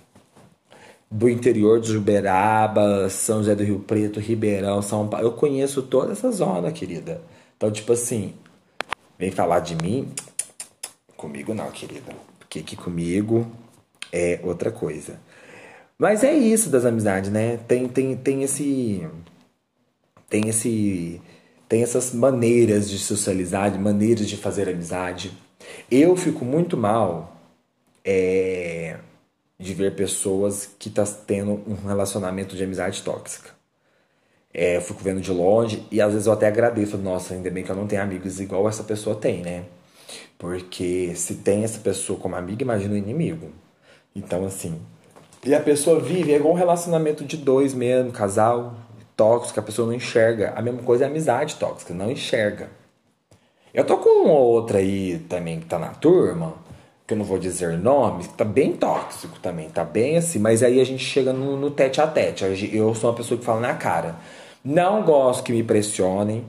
Do 1.10 1.28
interior 1.28 1.80
de 1.80 1.96
Uberaba, 1.96 3.08
São 3.08 3.38
José 3.38 3.54
do 3.54 3.62
Rio 3.62 3.80
Preto, 3.80 4.20
Ribeirão, 4.20 4.82
São 4.82 5.06
Paulo. 5.08 5.26
Eu 5.26 5.32
conheço 5.32 5.82
toda 5.82 6.12
essa 6.12 6.30
zona, 6.30 6.72
querida. 6.72 7.20
Então, 7.56 7.70
tipo 7.70 7.92
assim, 7.92 8.34
vem 9.18 9.30
falar 9.30 9.60
de 9.60 9.76
mim. 9.76 10.08
Comigo 11.16 11.54
não, 11.54 11.70
querida. 11.70 12.12
Porque 12.38 12.60
aqui 12.60 12.76
comigo 12.76 13.46
é 14.14 14.38
outra 14.44 14.70
coisa. 14.70 15.18
Mas 15.98 16.22
é 16.22 16.32
isso 16.32 16.70
das 16.70 16.84
amizades, 16.84 17.30
né? 17.30 17.58
Tem, 17.68 17.88
tem, 17.88 18.16
tem 18.16 18.42
esse. 18.44 19.06
Tem 20.30 20.48
esse. 20.48 21.20
Tem 21.68 21.82
essas 21.82 22.14
maneiras 22.14 22.88
de 22.88 22.98
socializar, 22.98 23.76
maneiras 23.80 24.28
de 24.28 24.36
fazer 24.36 24.68
amizade. 24.68 25.32
Eu 25.90 26.16
fico 26.16 26.44
muito 26.44 26.76
mal 26.76 27.40
é, 28.04 28.98
de 29.58 29.74
ver 29.74 29.96
pessoas 29.96 30.68
que 30.78 30.88
estão 30.88 31.04
tá 31.04 31.12
tendo 31.26 31.62
um 31.66 31.74
relacionamento 31.86 32.54
de 32.56 32.62
amizade 32.62 33.02
tóxica. 33.02 33.50
É, 34.52 34.76
eu 34.76 34.82
fico 34.82 35.02
vendo 35.02 35.20
de 35.20 35.32
longe 35.32 35.84
e 35.90 36.00
às 36.00 36.12
vezes 36.12 36.26
eu 36.28 36.32
até 36.32 36.46
agradeço, 36.46 36.96
nossa, 36.98 37.34
ainda 37.34 37.50
bem 37.50 37.64
que 37.64 37.70
eu 37.70 37.76
não 37.76 37.88
tenho 37.88 38.02
amigos 38.02 38.38
igual 38.40 38.68
essa 38.68 38.84
pessoa 38.84 39.16
tem, 39.16 39.42
né? 39.42 39.64
Porque 40.38 41.12
se 41.16 41.36
tem 41.36 41.64
essa 41.64 41.80
pessoa 41.80 42.18
como 42.18 42.36
amiga, 42.36 42.62
imagina 42.62 42.94
o 42.94 42.96
inimigo. 42.96 43.63
Então, 44.14 44.44
assim. 44.44 44.80
E 45.44 45.54
a 45.54 45.60
pessoa 45.60 46.00
vive, 46.00 46.32
é 46.32 46.36
igual 46.36 46.54
um 46.54 46.56
relacionamento 46.56 47.24
de 47.24 47.36
dois 47.36 47.74
mesmo, 47.74 48.12
casal 48.12 48.74
tóxico, 49.16 49.60
a 49.60 49.62
pessoa 49.62 49.86
não 49.86 49.94
enxerga. 49.94 50.52
A 50.56 50.62
mesma 50.62 50.82
coisa 50.82 51.04
é 51.04 51.06
amizade 51.06 51.56
tóxica, 51.56 51.94
não 51.94 52.10
enxerga. 52.10 52.68
Eu 53.72 53.84
tô 53.84 53.96
com 53.98 54.24
uma 54.24 54.38
outra 54.38 54.78
aí 54.78 55.18
também 55.28 55.60
que 55.60 55.66
tá 55.66 55.78
na 55.78 55.88
turma, 55.88 56.54
que 57.06 57.12
eu 57.12 57.18
não 57.18 57.24
vou 57.24 57.38
dizer 57.38 57.76
nomes, 57.76 58.28
tá 58.28 58.44
bem 58.44 58.72
tóxico 58.72 59.38
também, 59.40 59.68
tá 59.68 59.84
bem 59.84 60.16
assim, 60.16 60.38
mas 60.38 60.62
aí 60.62 60.80
a 60.80 60.84
gente 60.84 61.04
chega 61.04 61.32
no, 61.32 61.56
no 61.56 61.70
tete 61.70 62.00
a 62.00 62.06
tete. 62.06 62.44
Eu 62.72 62.94
sou 62.94 63.10
uma 63.10 63.16
pessoa 63.16 63.38
que 63.38 63.44
fala 63.44 63.60
na 63.60 63.74
cara. 63.74 64.16
Não 64.64 65.02
gosto 65.02 65.42
que 65.42 65.52
me 65.52 65.62
pressionem, 65.62 66.44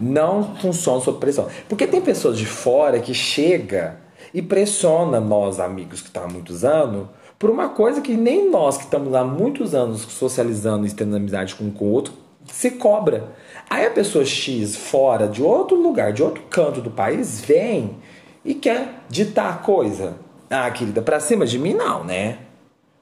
não 0.00 0.54
funciona 0.56 1.00
sob 1.00 1.18
pressão. 1.18 1.48
Porque 1.68 1.86
tem 1.86 2.00
pessoas 2.00 2.38
de 2.38 2.46
fora 2.46 3.00
que 3.00 3.14
chega 3.14 3.96
e 4.32 4.40
pressiona 4.40 5.20
nós, 5.20 5.60
amigos 5.60 6.00
que 6.00 6.08
estão 6.08 6.24
há 6.24 6.28
muitos 6.28 6.64
anos, 6.64 7.08
por 7.38 7.50
uma 7.50 7.68
coisa 7.68 8.00
que 8.00 8.14
nem 8.14 8.48
nós 8.50 8.76
que 8.76 8.84
estamos 8.84 9.14
há 9.14 9.24
muitos 9.24 9.74
anos 9.74 10.02
socializando 10.02 10.86
e 10.86 10.90
tendo 10.90 11.16
amizade 11.16 11.54
com 11.54 11.64
o 11.64 11.84
outro, 11.90 12.14
se 12.46 12.72
cobra. 12.72 13.32
Aí 13.68 13.86
a 13.86 13.90
pessoa 13.90 14.24
X 14.24 14.76
fora 14.76 15.26
de 15.26 15.42
outro 15.42 15.76
lugar, 15.76 16.12
de 16.12 16.22
outro 16.22 16.42
canto 16.48 16.80
do 16.80 16.90
país, 16.90 17.40
vem 17.40 17.96
e 18.44 18.54
quer 18.54 19.00
ditar 19.08 19.50
a 19.50 19.56
coisa. 19.56 20.16
Ah, 20.48 20.70
querida, 20.70 21.02
pra 21.02 21.18
cima 21.20 21.46
de 21.46 21.58
mim 21.58 21.74
não, 21.74 22.04
né? 22.04 22.38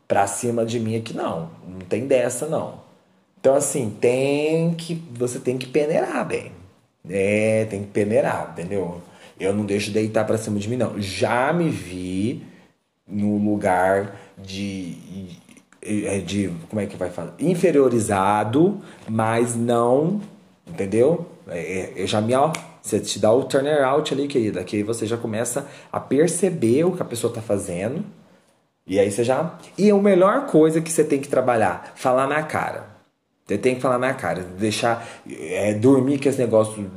Pra 0.07 0.27
cima 0.27 0.65
de 0.65 0.79
mim 0.79 0.97
aqui 0.97 1.15
não. 1.15 1.51
Não 1.67 1.81
tem 1.81 2.07
dessa 2.07 2.47
não. 2.47 2.81
Então 3.41 3.55
assim, 3.55 3.97
tem 4.01 4.75
que 4.75 4.95
você 5.13 5.39
tem 5.39 5.59
que 5.59 5.67
peneirar 5.67 6.27
bem. 6.27 6.53
É, 7.09 7.67
tem 7.71 7.81
que 7.83 7.89
peneirar, 7.89 8.51
entendeu? 8.53 9.01
Eu 9.41 9.55
não 9.55 9.65
deixo 9.65 9.91
deitar 9.91 10.25
pra 10.27 10.39
cima 10.39 10.59
de 10.59 10.69
mim 10.69 10.77
não. 10.77 11.01
Já 11.01 11.53
me 11.53 11.71
vi 11.71 12.43
no 13.09 13.39
lugar 13.39 14.21
de 14.39 15.39
de, 15.83 16.21
de 16.23 16.51
como 16.69 16.81
é 16.81 16.87
que 16.87 16.97
vai 16.97 17.11
falar? 17.11 17.35
Inferiorizado, 17.39 18.81
mas 19.09 19.57
não, 19.57 20.21
entendeu? 20.67 21.27
É, 21.49 21.93
eu 21.97 22.07
já 22.07 22.21
me 22.21 22.35
ó, 22.35 22.53
você 22.83 23.01
te 23.01 23.19
dá 23.19 23.33
o 23.33 23.45
turnaround 23.45 24.13
ali, 24.13 24.29
querida, 24.29 24.63
que 24.63 24.77
aí 24.77 24.83
você 24.83 25.07
já 25.07 25.17
começa 25.17 25.67
a 25.91 25.99
perceber 25.99 26.85
o 26.85 26.93
que 26.93 27.03
a 27.03 27.05
pessoa 27.05 27.33
tá 27.33 27.41
fazendo. 27.41 28.05
E 28.87 28.99
aí 28.99 29.11
você 29.11 29.23
já. 29.23 29.59
E 29.79 29.91
a 29.91 29.97
melhor 29.97 30.47
coisa 30.47 30.81
que 30.81 30.91
você 30.91 31.05
tem 31.05 31.21
que 31.21 31.29
trabalhar, 31.29 31.93
falar 31.95 32.27
na 32.27 32.43
cara. 32.43 32.89
Você 33.47 33.59
tem 33.59 33.75
que 33.75 33.81
falar 33.81 33.99
na 33.99 34.15
cara, 34.15 34.43
deixar 34.43 35.07
é, 35.29 35.75
dormir 35.75 36.21
com 36.21 36.29
esse 36.29 36.39
negócio 36.39 36.89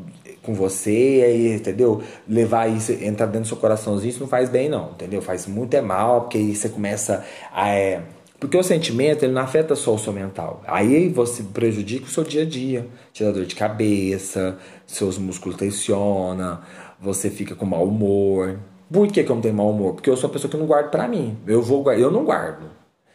com 0.44 0.54
você, 0.54 1.24
aí, 1.26 1.56
entendeu? 1.56 2.04
Levar 2.28 2.68
isso, 2.68 2.92
entrar 2.92 3.26
dentro 3.26 3.42
do 3.42 3.48
seu 3.48 3.58
coraçãozinho, 3.58 4.10
isso 4.10 4.20
não 4.20 4.28
faz 4.28 4.50
bem, 4.50 4.70
não, 4.70 4.92
entendeu? 4.92 5.22
Faz 5.22 5.48
muito 5.48 5.74
é 5.74 5.82
mal, 5.82 6.22
porque 6.22 6.38
aí 6.38 6.56
você 6.56 6.70
começa 6.70 7.26
a. 7.52 7.70
É, 7.70 8.02
porque 8.40 8.58
o 8.58 8.64
sentimento 8.64 9.24
ele 9.24 9.32
não 9.32 9.42
afeta 9.42 9.74
só 9.74 9.96
o 9.96 9.98
seu 9.98 10.12
mental. 10.12 10.62
Aí 10.68 11.08
você 11.08 11.42
prejudica 11.44 12.06
o 12.06 12.10
seu 12.10 12.26
dia 12.26 12.42
a 12.42 12.46
dia. 12.46 12.86
Te 13.14 13.24
dá 13.24 13.32
dor 13.32 13.46
de 13.46 13.56
cabeça, 13.56 14.58
seus 14.86 15.18
músculos 15.18 15.58
tensionam, 15.58 16.60
você 17.00 17.30
fica 17.30 17.56
com 17.56 17.66
mau 17.66 17.86
humor. 17.86 18.60
Por 18.92 19.08
que, 19.08 19.24
que 19.24 19.32
eu 19.32 19.36
não 19.36 19.42
tenho 19.42 19.56
mau 19.56 19.70
humor? 19.70 19.94
Porque 19.94 20.10
eu 20.10 20.18
sou 20.18 20.30
uma 20.30 20.34
pessoa 20.34 20.52
que 20.52 20.58
não 20.58 20.66
guardo 20.66 20.92
pra 20.92 21.08
mim. 21.08 21.38
Eu 21.48 21.62
vou 21.62 21.90
eu 21.94 22.12
não 22.12 22.26
guardo. 22.26 22.70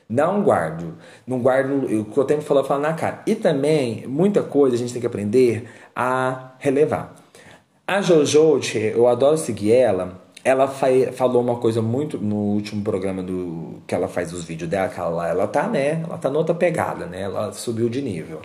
Não 0.08 0.42
guardo. 0.42 0.94
Não 1.26 1.40
guardo 1.40 1.84
o 1.84 2.04
que 2.06 2.16
eu 2.16 2.24
tenho 2.24 2.40
que 2.40 2.46
falar, 2.46 2.64
falar 2.64 2.80
na 2.80 2.94
cara. 2.94 3.22
E 3.26 3.34
também, 3.34 4.06
muita 4.06 4.42
coisa 4.42 4.74
a 4.74 4.78
gente 4.78 4.92
tem 4.94 5.00
que 5.00 5.06
aprender 5.06 5.68
a 5.94 6.54
relevar. 6.58 7.14
A 7.90 8.02
Jojo, 8.02 8.60
eu 8.76 9.08
adoro 9.08 9.38
seguir 9.38 9.72
ela 9.72 10.20
ela 10.44 10.68
falou 10.68 11.42
uma 11.42 11.56
coisa 11.56 11.80
muito 11.80 12.18
no 12.18 12.36
último 12.36 12.82
programa 12.84 13.22
do 13.22 13.82
que 13.86 13.94
ela 13.94 14.06
faz 14.08 14.30
os 14.30 14.44
vídeos 14.44 14.68
dela, 14.68 14.88
que 14.88 15.00
ela, 15.00 15.26
ela 15.26 15.46
tá, 15.46 15.66
né? 15.66 16.02
Ela 16.04 16.18
tá 16.18 16.30
noutra 16.30 16.54
pegada, 16.54 17.06
né? 17.06 17.22
Ela 17.22 17.50
subiu 17.52 17.88
de 17.88 18.02
nível. 18.02 18.40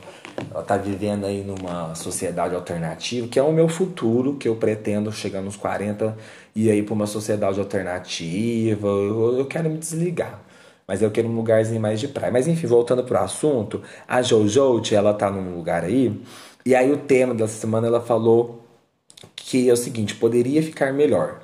Ela 0.50 0.64
tá 0.64 0.78
vivendo 0.78 1.26
aí 1.26 1.44
numa 1.44 1.94
sociedade 1.94 2.56
alternativa, 2.56 3.28
que 3.28 3.38
é 3.38 3.44
o 3.44 3.52
meu 3.52 3.68
futuro, 3.68 4.36
que 4.36 4.48
eu 4.48 4.56
pretendo 4.56 5.12
chegar 5.12 5.42
nos 5.42 5.58
40 5.58 6.18
e 6.56 6.70
aí 6.72 6.82
para 6.82 6.94
uma 6.94 7.06
sociedade 7.06 7.60
alternativa. 7.60 8.88
Eu, 8.88 9.38
eu 9.40 9.46
quero 9.46 9.70
me 9.70 9.78
desligar. 9.78 10.42
Mas 10.88 11.02
eu 11.02 11.12
quero 11.12 11.28
um 11.28 11.36
lugarzinho 11.36 11.82
mais 11.82 12.00
de 12.00 12.08
praia. 12.08 12.32
Mas 12.32 12.48
enfim, 12.48 12.66
voltando 12.68 13.04
pro 13.04 13.18
assunto, 13.18 13.82
a 14.08 14.22
Jojo, 14.22 14.82
ela 14.92 15.14
tá 15.14 15.30
num 15.30 15.56
lugar 15.56 15.84
aí, 15.84 16.22
e 16.66 16.76
aí 16.76 16.92
o 16.92 16.98
tema 16.98 17.34
dessa 17.34 17.60
semana 17.60 17.88
ela 17.88 18.02
falou 18.02 18.62
que 19.54 19.70
é 19.70 19.74
o 19.74 19.78
seguinte, 19.78 20.16
poderia 20.16 20.64
ficar 20.64 20.92
melhor. 20.92 21.44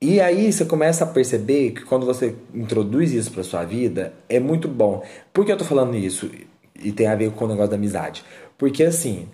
E 0.00 0.22
aí 0.22 0.50
você 0.50 0.64
começa 0.64 1.04
a 1.04 1.06
perceber 1.06 1.72
que 1.72 1.84
quando 1.84 2.06
você 2.06 2.34
introduz 2.54 3.12
isso 3.12 3.30
para 3.30 3.42
sua 3.42 3.62
vida, 3.62 4.14
é 4.26 4.40
muito 4.40 4.66
bom. 4.66 5.04
Por 5.30 5.44
que 5.44 5.52
eu 5.52 5.58
tô 5.58 5.64
falando 5.66 5.94
isso? 5.94 6.30
E 6.82 6.90
tem 6.90 7.06
a 7.06 7.14
ver 7.14 7.30
com 7.32 7.44
o 7.44 7.48
negócio 7.48 7.72
da 7.72 7.76
amizade. 7.76 8.24
Porque 8.56 8.82
assim, 8.82 9.28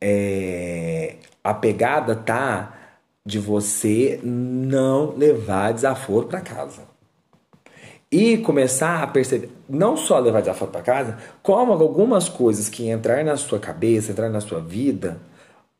é... 0.00 1.14
a 1.44 1.54
pegada 1.54 2.16
tá 2.16 2.76
de 3.24 3.38
você 3.38 4.18
não 4.24 5.16
levar 5.16 5.72
desaforo 5.72 6.26
para 6.26 6.40
casa. 6.40 6.82
E 8.10 8.38
começar 8.38 9.00
a 9.00 9.06
perceber, 9.06 9.50
não 9.68 9.96
só 9.96 10.18
levar 10.18 10.40
desaforo 10.40 10.72
para 10.72 10.82
casa, 10.82 11.18
como 11.40 11.72
algumas 11.72 12.28
coisas 12.28 12.68
que 12.68 12.88
entrar 12.88 13.24
na 13.24 13.36
sua 13.36 13.60
cabeça, 13.60 14.10
entrar 14.10 14.28
na 14.28 14.40
sua 14.40 14.58
vida, 14.58 15.20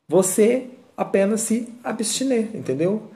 você 0.08 0.70
apenas 0.96 1.42
se 1.42 1.68
abstiner, 1.84 2.48
entendeu? 2.54 3.10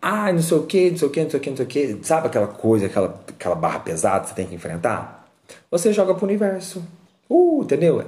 Ah, 0.00 0.32
não 0.32 0.40
sei 0.40 0.56
o 0.56 0.66
que, 0.66 0.90
não 0.90 0.98
sei 0.98 1.08
o 1.08 1.10
que, 1.10 1.22
não 1.22 1.30
sei 1.30 1.38
o 1.38 1.42
que, 1.42 1.50
não 1.50 1.56
sei 1.56 1.66
o 1.66 1.68
que. 1.68 1.98
Sabe 2.02 2.28
aquela 2.28 2.46
coisa, 2.46 2.86
aquela, 2.86 3.20
aquela 3.28 3.54
barra 3.54 3.80
pesada 3.80 4.20
que 4.20 4.28
você 4.28 4.34
tem 4.34 4.46
que 4.46 4.54
enfrentar? 4.54 5.28
Você 5.70 5.92
joga 5.92 6.14
pro 6.14 6.26
universo. 6.26 6.84
Uh, 7.28 7.62
entendeu? 7.62 8.04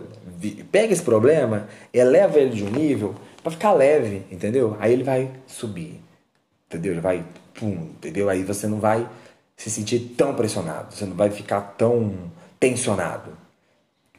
Pega 0.71 0.93
esse 0.93 1.03
problema, 1.03 1.67
eleva 1.93 2.39
ele 2.39 2.51
de 2.55 2.65
um 2.65 2.71
nível 2.71 3.15
para 3.43 3.53
ficar 3.53 3.73
leve, 3.73 4.23
entendeu? 4.31 4.77
Aí 4.81 4.93
ele 4.93 5.05
vai 5.05 5.31
subir, 5.47 6.01
entendeu? 6.67 6.93
Ele 6.93 7.01
vai, 7.01 7.25
pum, 7.55 7.91
entendeu? 7.97 8.29
Aí 8.31 8.43
você 8.43 8.67
não 8.67 8.79
vai 8.79 9.07
se 9.57 9.69
sentir 9.69 10.15
tão 10.17 10.35
pressionado, 10.35 10.95
você 10.95 11.05
não 11.05 11.15
vai 11.15 11.31
ficar 11.31 11.61
tão 11.77 12.15
tensionado. 12.59 13.33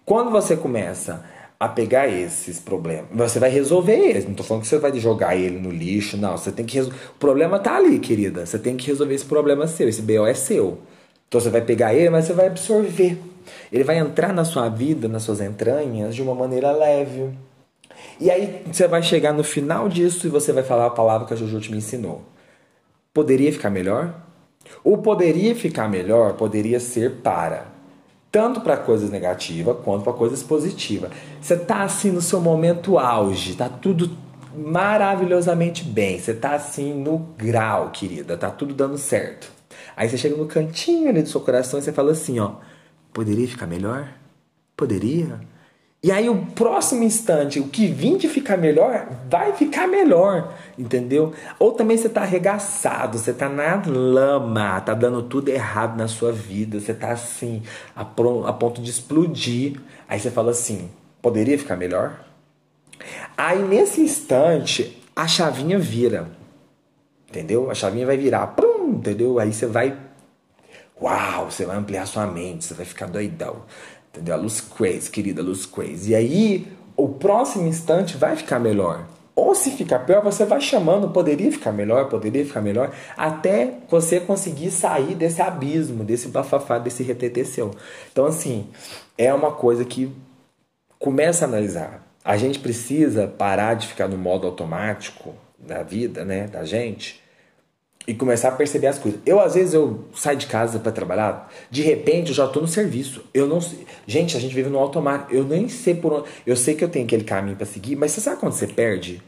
Quando 0.06 0.30
você 0.30 0.56
começa 0.56 1.24
a 1.62 1.68
pegar 1.68 2.08
esses 2.08 2.60
problemas. 2.60 3.06
Você 3.14 3.38
vai 3.38 3.52
resolver 3.52 3.94
eles. 3.94 4.24
Não 4.24 4.32
estou 4.32 4.44
falando 4.44 4.64
que 4.64 4.68
você 4.68 4.80
vai 4.80 4.92
jogar 5.00 5.36
ele 5.36 5.60
no 5.60 5.70
lixo, 5.70 6.18
não. 6.18 6.36
Você 6.36 6.52
tem 6.52 6.66
que 6.66 6.74
resolver. 6.74 6.98
O 7.16 7.20
problema 7.20 7.60
tá 7.60 7.76
ali, 7.76 8.00
querida. 8.00 8.48
Você 8.48 8.58
tem 8.58 8.76
que 8.76 8.88
resolver 8.88 9.14
esse 9.14 9.26
problema 9.26 9.68
seu. 9.68 9.88
Esse 9.88 10.02
BO 10.02 10.26
é 10.26 10.34
seu. 10.34 10.80
Então 11.28 11.40
você 11.40 11.52
vai 11.52 11.62
pegar 11.62 11.94
ele, 11.94 12.10
mas 12.10 12.26
você 12.26 12.34
vai 12.34 12.48
absorver. 12.48 13.16
Ele 13.72 13.84
vai 13.84 14.00
entrar 14.00 14.34
na 14.34 14.44
sua 14.44 14.70
vida, 14.70 15.08
nas 15.08 15.22
suas 15.22 15.40
entranhas, 15.40 16.16
de 16.16 16.24
uma 16.24 16.34
maneira 16.34 16.72
leve. 16.72 17.30
E 18.20 18.32
aí 18.32 18.64
você 18.66 18.88
vai 18.88 19.04
chegar 19.04 19.32
no 19.32 19.44
final 19.44 19.88
disso 19.88 20.26
e 20.26 20.32
você 20.32 20.52
vai 20.52 20.64
falar 20.64 20.88
a 20.88 20.90
palavra 20.90 21.28
que 21.28 21.34
a 21.36 21.38
Juju 21.38 21.60
te 21.60 21.70
me 21.70 21.78
ensinou. 21.78 22.24
Poderia 23.14 23.54
ficar 23.54 23.70
melhor? 23.70 24.16
O 24.84 24.98
poderia 24.98 25.54
ficar 25.54 25.88
melhor 25.88 26.34
poderia 26.34 26.80
ser 26.80 27.18
para 27.18 27.68
tanto 28.32 28.62
para 28.62 28.78
coisas 28.78 29.10
negativas 29.10 29.78
quanto 29.84 30.04
para 30.04 30.14
coisas 30.14 30.42
positivas. 30.42 31.12
Você 31.42 31.58
tá 31.58 31.84
assim 31.84 32.12
no 32.12 32.22
seu 32.22 32.40
momento 32.40 32.98
auge, 32.98 33.56
tá 33.56 33.68
tudo 33.68 34.10
maravilhosamente 34.56 35.84
bem. 35.84 36.20
Você 36.20 36.34
tá 36.34 36.56
assim 36.56 36.94
no 36.94 37.18
grau, 37.38 37.92
querida, 37.92 38.38
tá 38.38 38.50
tudo 38.50 38.74
dando 38.74 38.98
certo. 38.98 39.52
Aí 39.96 40.10
você 40.10 40.18
chega 40.18 40.36
no 40.36 40.46
cantinho 40.46 41.10
ali 41.10 41.22
do 41.22 41.30
seu 41.30 41.42
coração 41.42 41.80
e 41.80 41.84
você 41.84 41.92
fala 41.92 42.12
assim, 42.12 42.40
ó, 42.40 42.56
poderia 43.12 43.48
ficar 43.48 43.68
melhor? 43.68 44.08
Poderia? 44.78 45.40
E 46.04 46.12
aí 46.12 46.28
o 46.28 46.48
próximo 46.48 47.04
instante, 47.04 47.60
o 47.60 47.68
que 47.68 47.86
vim 47.86 48.18
de 48.18 48.28
ficar 48.28 48.58
melhor, 48.58 49.08
vai 49.30 49.54
ficar 49.54 49.88
melhor, 49.88 50.52
entendeu? 50.76 51.32
Ou 51.60 51.74
também 51.74 51.96
você 51.96 52.10
tá 52.10 52.22
arregaçado, 52.22 53.20
você 53.20 53.32
tá 53.32 53.48
na 53.48 53.84
lama, 53.86 54.82
tá 54.82 54.96
dando 54.96 55.22
tudo 55.22 55.50
errado 55.50 55.96
na 55.96 56.08
sua 56.08 56.32
vida, 56.32 56.80
você 56.80 56.92
tá 56.92 57.12
assim, 57.12 57.62
a, 57.96 58.02
a 58.02 58.54
ponto 58.54 58.82
de 58.82 58.90
explodir. 58.90 59.80
Aí 60.10 60.20
você 60.20 60.32
fala 60.32 60.50
assim, 60.50 60.90
poderia 61.22 61.58
ficar 61.60 61.76
melhor? 61.76 62.26
Aí 63.38 63.62
nesse 63.62 64.02
instante, 64.02 65.00
a 65.16 65.28
chavinha 65.28 65.78
vira, 65.78 66.32
entendeu? 67.30 67.70
A 67.70 67.76
chavinha 67.76 68.08
vai 68.08 68.18
virar, 68.18 68.56
entendeu? 68.88 69.38
Aí 69.38 69.54
você 69.54 69.68
vai, 69.68 69.96
uau, 71.00 71.52
você 71.52 71.64
vai 71.64 71.78
ampliar 71.78 72.08
sua 72.08 72.26
mente, 72.26 72.66
você 72.66 72.74
vai 72.74 72.88
ficar 72.88 73.06
doidão. 73.06 73.58
Entendeu? 74.12 74.36
A 74.36 74.38
luz 74.38 74.62
crazy, 74.62 75.10
querida, 75.10 75.42
luz 75.42 75.66
crazy. 75.66 76.12
E 76.12 76.16
aí, 76.16 76.68
o 76.96 77.08
próximo 77.10 77.68
instante 77.68 78.18
vai 78.18 78.36
ficar 78.36 78.60
melhor. 78.60 79.08
Ou 79.34 79.56
se 79.56 79.72
ficar 79.72 80.00
pior, 80.00 80.22
você 80.22 80.46
vai 80.46 80.60
chamando, 80.60 81.10
poderia 81.10 81.52
ficar 81.52 81.72
melhor, 81.72 82.10
poderia 82.10 82.46
ficar 82.46 82.62
melhor, 82.62 82.94
até 83.16 83.76
você 83.90 84.20
conseguir 84.20 84.70
sair 84.72 85.16
desse 85.16 85.42
abismo, 85.42 86.04
desse 86.04 86.28
bafafá, 86.28 86.78
desse 86.78 87.02
retetê 87.02 87.46
seu. 87.46 87.72
Então, 88.12 88.26
assim, 88.26 88.68
é 89.18 89.34
uma 89.34 89.52
coisa 89.52 89.86
que 89.86 90.12
começa 91.00 91.46
a 91.46 91.48
analisar. 91.48 92.06
A 92.24 92.38
gente 92.38 92.60
precisa 92.60 93.26
parar 93.26 93.74
de 93.74 93.88
ficar 93.88 94.08
no 94.08 94.18
modo 94.18 94.46
automático 94.46 95.34
da 95.58 95.82
vida, 95.82 96.26
né, 96.26 96.48
da 96.48 96.66
gente, 96.66 97.22
e 98.08 98.14
começar 98.14 98.50
a 98.50 98.52
perceber 98.52 98.88
as 98.88 98.98
coisas. 98.98 99.20
Eu 99.26 99.40
às 99.40 99.54
vezes 99.56 99.74
eu 99.74 100.06
saio 100.14 100.38
de 100.38 100.48
casa 100.48 100.80
para 100.80 100.92
trabalhar, 100.92 101.52
de 101.70 101.82
repente 101.82 102.30
eu 102.30 102.36
já 102.36 102.48
tô 102.48 102.62
no 102.62 102.68
serviço. 102.68 103.24
Eu 103.34 103.48
não 103.48 103.62
sei. 103.62 103.86
Gente, 104.08 104.36
a 104.36 104.40
gente 104.40 104.54
vive 104.54 104.70
no 104.70 104.80
automático. 104.80 105.34
Eu 105.34 105.44
nem 105.44 105.70
sei 105.70 105.96
por 105.96 106.14
onde. 106.14 106.30
Eu 106.46 106.56
sei 106.56 106.76
que 106.76 106.84
eu 106.84 106.90
tenho 106.90 107.06
aquele 107.06 107.24
caminho 107.24 107.56
para 107.56 107.66
seguir, 107.66 107.96
mas 107.96 108.12
você 108.12 108.22
sabe 108.22 108.40
quando 108.40 108.54
você 108.54 108.68
perde 108.68 109.22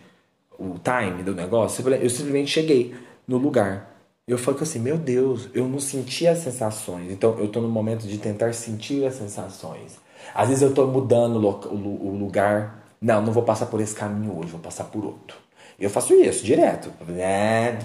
o 0.57 0.75
time 0.79 1.23
do 1.23 1.35
negócio? 1.35 1.87
Eu 1.89 2.09
simplesmente 2.09 2.51
cheguei 2.51 2.93
no 3.27 3.37
lugar. 3.37 3.91
Eu 4.25 4.37
falei 4.37 4.61
assim, 4.61 4.79
meu 4.79 4.97
Deus, 4.97 5.49
eu 5.53 5.67
não 5.67 5.79
senti 5.79 6.25
as 6.27 6.39
sensações. 6.39 7.11
Então 7.11 7.37
eu 7.39 7.47
tô 7.49 7.59
no 7.59 7.67
momento 7.67 8.07
de 8.07 8.17
tentar 8.17 8.53
sentir 8.53 9.05
as 9.05 9.15
sensações. 9.15 9.97
Às 10.33 10.47
vezes 10.47 10.63
eu 10.63 10.73
tô 10.73 10.87
mudando 10.87 11.35
o 11.37 12.17
lugar. 12.17 12.83
Não, 13.01 13.21
não 13.21 13.33
vou 13.33 13.43
passar 13.43 13.65
por 13.65 13.81
esse 13.81 13.93
caminho 13.93 14.39
hoje, 14.39 14.51
vou 14.51 14.61
passar 14.61 14.85
por 14.85 15.03
outro. 15.03 15.37
Eu 15.77 15.89
faço 15.89 16.13
isso 16.13 16.45
direto. 16.45 16.89
É 17.17 17.77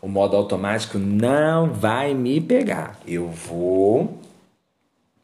o 0.00 0.08
modo 0.08 0.36
automático 0.36 0.98
não 0.98 1.72
vai 1.72 2.14
me 2.14 2.40
pegar. 2.40 2.98
Eu 3.06 3.28
vou 3.28 4.18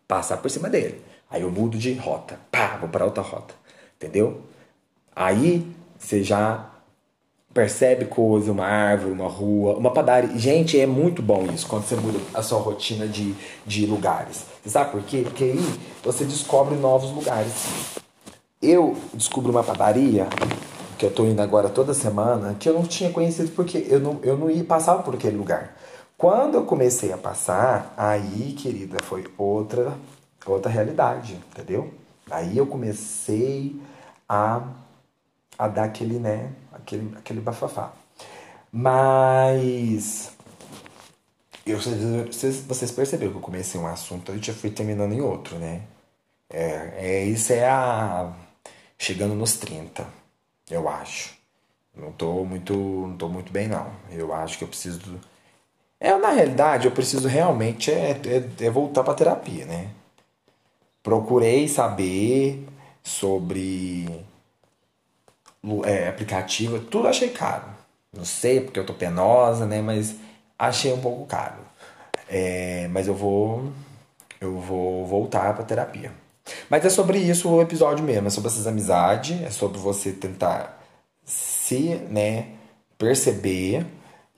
passar 0.07 0.39
por 0.39 0.51
cima 0.51 0.69
dele. 0.69 1.01
Aí 1.31 1.43
eu 1.43 1.51
mudo 1.51 1.79
de 1.79 1.93
rota. 1.95 2.39
Pá, 2.51 2.77
vou 2.81 2.89
para 2.89 3.05
outra 3.05 3.23
rota. 3.23 3.55
Entendeu? 3.97 4.43
Aí 5.15 5.67
você 5.99 6.23
já 6.23 6.71
percebe 7.53 8.07
coisa, 8.07 8.51
uma 8.51 8.67
árvore, 8.67 9.13
uma 9.13 9.29
rua, 9.29 9.77
uma 9.77 9.93
padaria. 9.93 10.37
Gente, 10.37 10.79
é 10.79 10.87
muito 10.87 11.23
bom 11.23 11.47
isso 11.55 11.67
quando 11.69 11.85
você 11.85 11.95
muda 11.95 12.19
a 12.35 12.43
sua 12.43 12.59
rotina 12.59 13.07
de, 13.07 13.35
de 13.65 13.87
lugares. 13.87 14.45
Você 14.63 14.71
sabe 14.71 14.91
por 14.91 15.03
quê? 15.03 15.23
Porque 15.23 15.45
aí 15.45 15.61
você 16.03 16.25
descobre 16.25 16.75
novos 16.75 17.13
lugares. 17.13 17.53
Eu 18.61 18.97
descubro 19.13 19.53
uma 19.53 19.63
padaria 19.63 20.27
que 20.99 21.07
eu 21.07 21.13
tô 21.13 21.25
indo 21.25 21.41
agora 21.41 21.69
toda 21.69 21.95
semana, 21.95 22.55
que 22.55 22.69
eu 22.69 22.75
não 22.75 22.85
tinha 22.85 23.11
conhecido 23.11 23.51
porque 23.53 23.87
eu 23.89 24.01
não, 24.01 24.21
eu 24.23 24.37
não 24.37 24.51
ia 24.51 24.65
passar 24.65 24.97
por 25.03 25.15
aquele 25.15 25.37
lugar. 25.37 25.77
Quando 26.17 26.55
eu 26.55 26.65
comecei 26.65 27.13
a 27.13 27.19
passar, 27.19 27.93
aí, 27.97 28.55
querida, 28.59 28.99
foi 29.03 29.25
outra 29.37 29.93
outra 30.47 30.71
realidade, 30.71 31.35
entendeu? 31.51 31.93
Aí 32.31 32.57
eu 32.57 32.67
comecei 32.67 33.81
a, 34.29 34.63
a 35.59 35.69
dar 35.69 35.85
aquele, 35.85 36.19
né, 36.19 36.53
aquele, 36.73 37.15
aquele 37.17 37.41
bafafá. 37.41 37.93
Mas 38.71 40.33
eu, 41.65 41.79
vocês, 41.79 42.61
vocês 42.61 42.91
perceberam 42.91 43.33
que 43.33 43.39
eu 43.39 43.43
comecei 43.43 43.81
um 43.81 43.87
assunto 43.87 44.33
e 44.35 44.43
já 44.43 44.53
fui 44.53 44.71
terminando 44.71 45.13
em 45.13 45.21
outro, 45.21 45.59
né? 45.59 45.83
É, 46.51 46.95
é, 46.97 47.25
isso 47.25 47.53
é 47.53 47.67
a. 47.69 48.33
chegando 48.99 49.35
nos 49.35 49.57
30 49.57 50.24
eu 50.71 50.89
acho. 50.89 51.35
Não 51.95 52.13
tô 52.13 52.45
muito, 52.45 52.75
não 52.75 53.17
tô 53.17 53.29
muito 53.29 53.53
bem 53.53 53.69
não. 53.69 53.93
Eu 54.11 54.33
acho 54.35 54.59
que 54.59 54.65
eu 54.65 54.69
preciso 54.69 55.21
é 56.01 56.15
na 56.19 56.31
realidade 56.31 56.87
eu 56.87 56.93
preciso 56.93 57.29
realmente 57.29 57.91
é, 57.91 58.11
é, 58.11 58.67
é 58.67 58.71
voltar 58.71 59.03
para 59.05 59.15
terapia, 59.15 59.65
né? 59.65 59.91
Procurei 61.03 61.69
saber 61.69 62.67
sobre 63.03 64.07
é, 65.85 66.09
aplicativo, 66.09 66.79
tudo 66.81 67.09
achei 67.09 67.31
caro. 67.31 67.65
Não 68.13 68.25
sei 68.25 68.61
porque 68.61 68.79
eu 68.79 68.87
tô 68.87 68.95
penosa, 68.95 69.67
né? 69.67 69.81
Mas 69.83 70.17
achei 70.59 70.93
um 70.93 71.01
pouco 71.01 71.27
caro. 71.27 71.63
É, 72.29 72.89
mas 72.89 73.07
eu 73.09 73.15
vou 73.15 73.73
eu 74.41 74.59
vou 74.61 75.07
voltar 75.07 75.55
para 75.55 75.65
terapia. 75.65 76.13
Mas 76.69 76.85
é 76.85 76.91
sobre 76.91 77.19
isso 77.19 77.49
o 77.49 77.63
episódio 77.63 78.05
mesmo, 78.05 78.27
é 78.27 78.31
sobre 78.31 78.51
essas 78.51 78.67
amizades, 78.67 79.41
é 79.43 79.51
sobre 79.51 79.79
você 79.79 80.13
tentar 80.13 80.83
se, 81.25 81.97
né, 82.11 82.49
perceber 82.99 83.87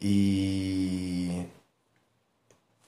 e 0.00 1.44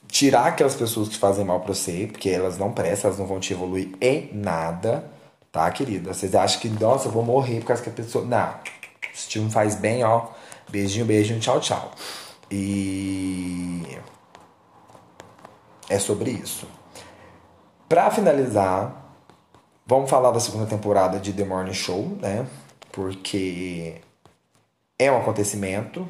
tirar 0.09 0.47
aquelas 0.47 0.75
pessoas 0.75 1.09
que 1.09 1.17
fazem 1.17 1.45
mal 1.45 1.61
para 1.61 1.75
você, 1.75 2.09
porque 2.11 2.29
elas 2.29 2.59
não 2.59 2.73
prestam, 2.73 3.09
elas 3.09 3.19
não 3.19 3.27
vão 3.27 3.41
te 3.41 3.53
evoluir 3.53 3.91
em 4.01 4.31
nada, 4.33 5.11
tá, 5.53 5.71
querida? 5.71 6.13
Vocês 6.13 6.35
acham 6.35 6.61
que, 6.61 6.69
nossa, 6.69 7.09
eu 7.09 7.13
vou 7.13 7.23
morrer 7.23 7.61
por 7.61 7.67
causa 7.67 7.83
que 7.83 7.91
a 7.91 7.93
pessoa. 7.93 8.25
Não. 8.25 8.55
Se 9.15 9.29
te 9.29 9.39
não 9.39 9.51
faz 9.51 9.75
bem, 9.75 10.05
ó. 10.05 10.29
Beijinho, 10.69 11.05
beijinho, 11.05 11.41
tchau, 11.41 11.61
tchau. 11.61 11.93
E. 12.51 13.99
É 15.89 15.99
sobre 15.99 16.31
isso. 16.31 16.67
Pra 17.89 18.11
finalizar, 18.11 18.98
Vamos 19.91 20.11
falar 20.11 20.33
da 20.33 20.39
segunda 20.39 20.67
temporada 20.67 21.19
de 21.19 21.33
The 21.33 21.47
Morning 21.47 21.73
Show, 21.73 22.19
né? 22.21 22.47
Porque 22.93 24.03
é 24.99 25.11
um 25.11 25.17
acontecimento 25.17 26.07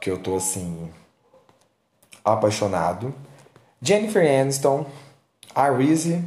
que 0.00 0.10
eu 0.10 0.18
tô 0.18 0.34
assim 0.34 0.90
apaixonado. 2.24 3.14
Jennifer 3.80 4.28
Aniston, 4.28 4.86
a 5.54 5.70
Reese 5.70 6.20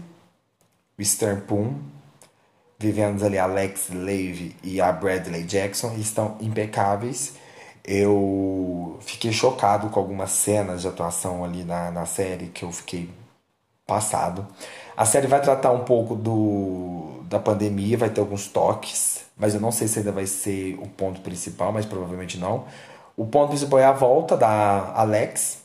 Witherspoon, 0.97 1.81
vivendo 2.79 3.25
ali 3.25 3.37
Alex 3.37 3.89
Levy 3.89 4.55
e 4.63 4.79
a 4.79 4.89
Bradley 4.89 5.43
Jackson 5.43 5.95
estão 5.97 6.37
impecáveis. 6.39 7.33
Eu 7.83 8.97
fiquei 9.01 9.33
chocado 9.33 9.89
com 9.89 9.99
algumas 9.99 10.31
cenas 10.31 10.83
de 10.83 10.87
atuação 10.87 11.43
ali 11.43 11.65
na, 11.65 11.91
na 11.91 12.05
série 12.05 12.47
que 12.47 12.63
eu 12.63 12.71
fiquei 12.71 13.09
passado. 13.85 14.47
A 14.97 15.05
série 15.05 15.27
vai 15.27 15.39
tratar 15.39 15.71
um 15.71 15.83
pouco 15.83 16.15
do, 16.15 17.21
da 17.29 17.37
pandemia, 17.37 17.95
vai 17.95 18.09
ter 18.09 18.19
alguns 18.19 18.47
toques, 18.47 19.25
mas 19.37 19.53
eu 19.53 19.61
não 19.61 19.71
sei 19.71 19.87
se 19.87 19.99
ainda 19.99 20.11
vai 20.11 20.25
ser 20.25 20.73
o 20.81 20.87
ponto 20.87 21.21
principal, 21.21 21.71
mas 21.71 21.85
provavelmente 21.85 22.39
não. 22.39 22.65
O 23.15 23.23
ponto 23.27 23.49
principal 23.49 23.77
é 23.77 23.85
a 23.85 23.91
volta 23.91 24.35
da 24.35 24.91
Alex 24.95 25.59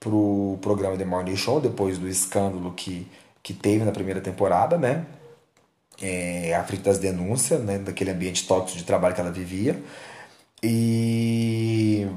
pro 0.00 0.58
programa 0.60 0.96
The 0.96 1.04
Morning 1.04 1.36
Show, 1.36 1.60
depois 1.60 1.98
do 1.98 2.08
escândalo 2.08 2.72
que, 2.72 3.06
que 3.44 3.54
teve 3.54 3.84
na 3.84 3.92
primeira 3.92 4.20
temporada, 4.20 4.76
né? 4.76 5.06
É, 6.02 6.52
a 6.54 6.64
frente 6.64 6.82
das 6.82 6.98
denúncias, 6.98 7.60
né? 7.60 7.78
Daquele 7.78 8.10
ambiente 8.10 8.46
tóxico 8.46 8.78
de 8.78 8.84
trabalho 8.84 9.14
que 9.14 9.20
ela 9.20 9.30
vivia. 9.30 9.80
E 10.62 12.08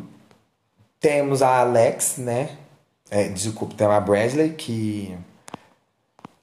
temos 0.99 1.43
a 1.43 1.59
Alex, 1.59 2.17
né? 2.17 2.57
É, 3.11 3.27
desculpa, 3.29 3.75
tem 3.75 3.85
a 3.85 3.99
Bradley, 3.99 4.53
que 4.53 5.15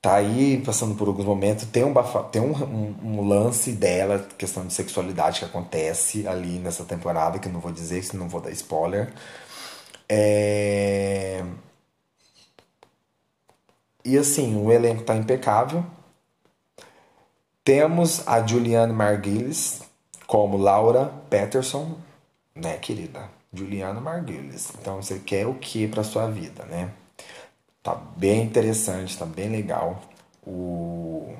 tá 0.00 0.16
aí 0.16 0.62
passando 0.64 0.94
por 0.94 1.08
alguns 1.08 1.24
momentos. 1.24 1.64
Tem 1.66 1.84
um, 1.84 1.94
tem 2.30 2.42
um, 2.42 2.52
um, 2.52 2.96
um, 3.02 3.28
lance 3.28 3.72
dela, 3.72 4.26
questão 4.36 4.66
de 4.66 4.72
sexualidade 4.72 5.40
que 5.40 5.44
acontece 5.44 6.26
ali 6.26 6.58
nessa 6.58 6.84
temporada, 6.84 7.38
que 7.38 7.48
eu 7.48 7.52
não 7.52 7.60
vou 7.60 7.72
dizer, 7.72 8.02
senão 8.02 8.24
não 8.24 8.30
vou 8.30 8.40
dar 8.40 8.50
spoiler. 8.50 9.12
É... 10.08 11.44
E 14.04 14.16
assim, 14.16 14.56
o 14.56 14.72
elenco 14.72 15.02
tá 15.02 15.14
impecável. 15.16 15.84
Temos 17.62 18.26
a 18.26 18.44
Julianne 18.46 18.92
Margulies 18.92 19.82
como 20.26 20.56
Laura 20.56 21.12
Peterson, 21.28 21.98
né, 22.54 22.78
querida? 22.78 23.28
Juliana 23.52 24.00
Margulies. 24.00 24.72
Então 24.80 25.02
você 25.02 25.18
quer 25.18 25.46
o 25.46 25.54
que 25.54 25.86
para 25.88 26.04
sua 26.04 26.28
vida, 26.30 26.64
né? 26.64 26.90
Tá 27.88 27.94
bem 27.94 28.42
interessante, 28.42 29.16
tá 29.16 29.24
bem 29.24 29.48
legal 29.48 30.02
o, 30.46 31.34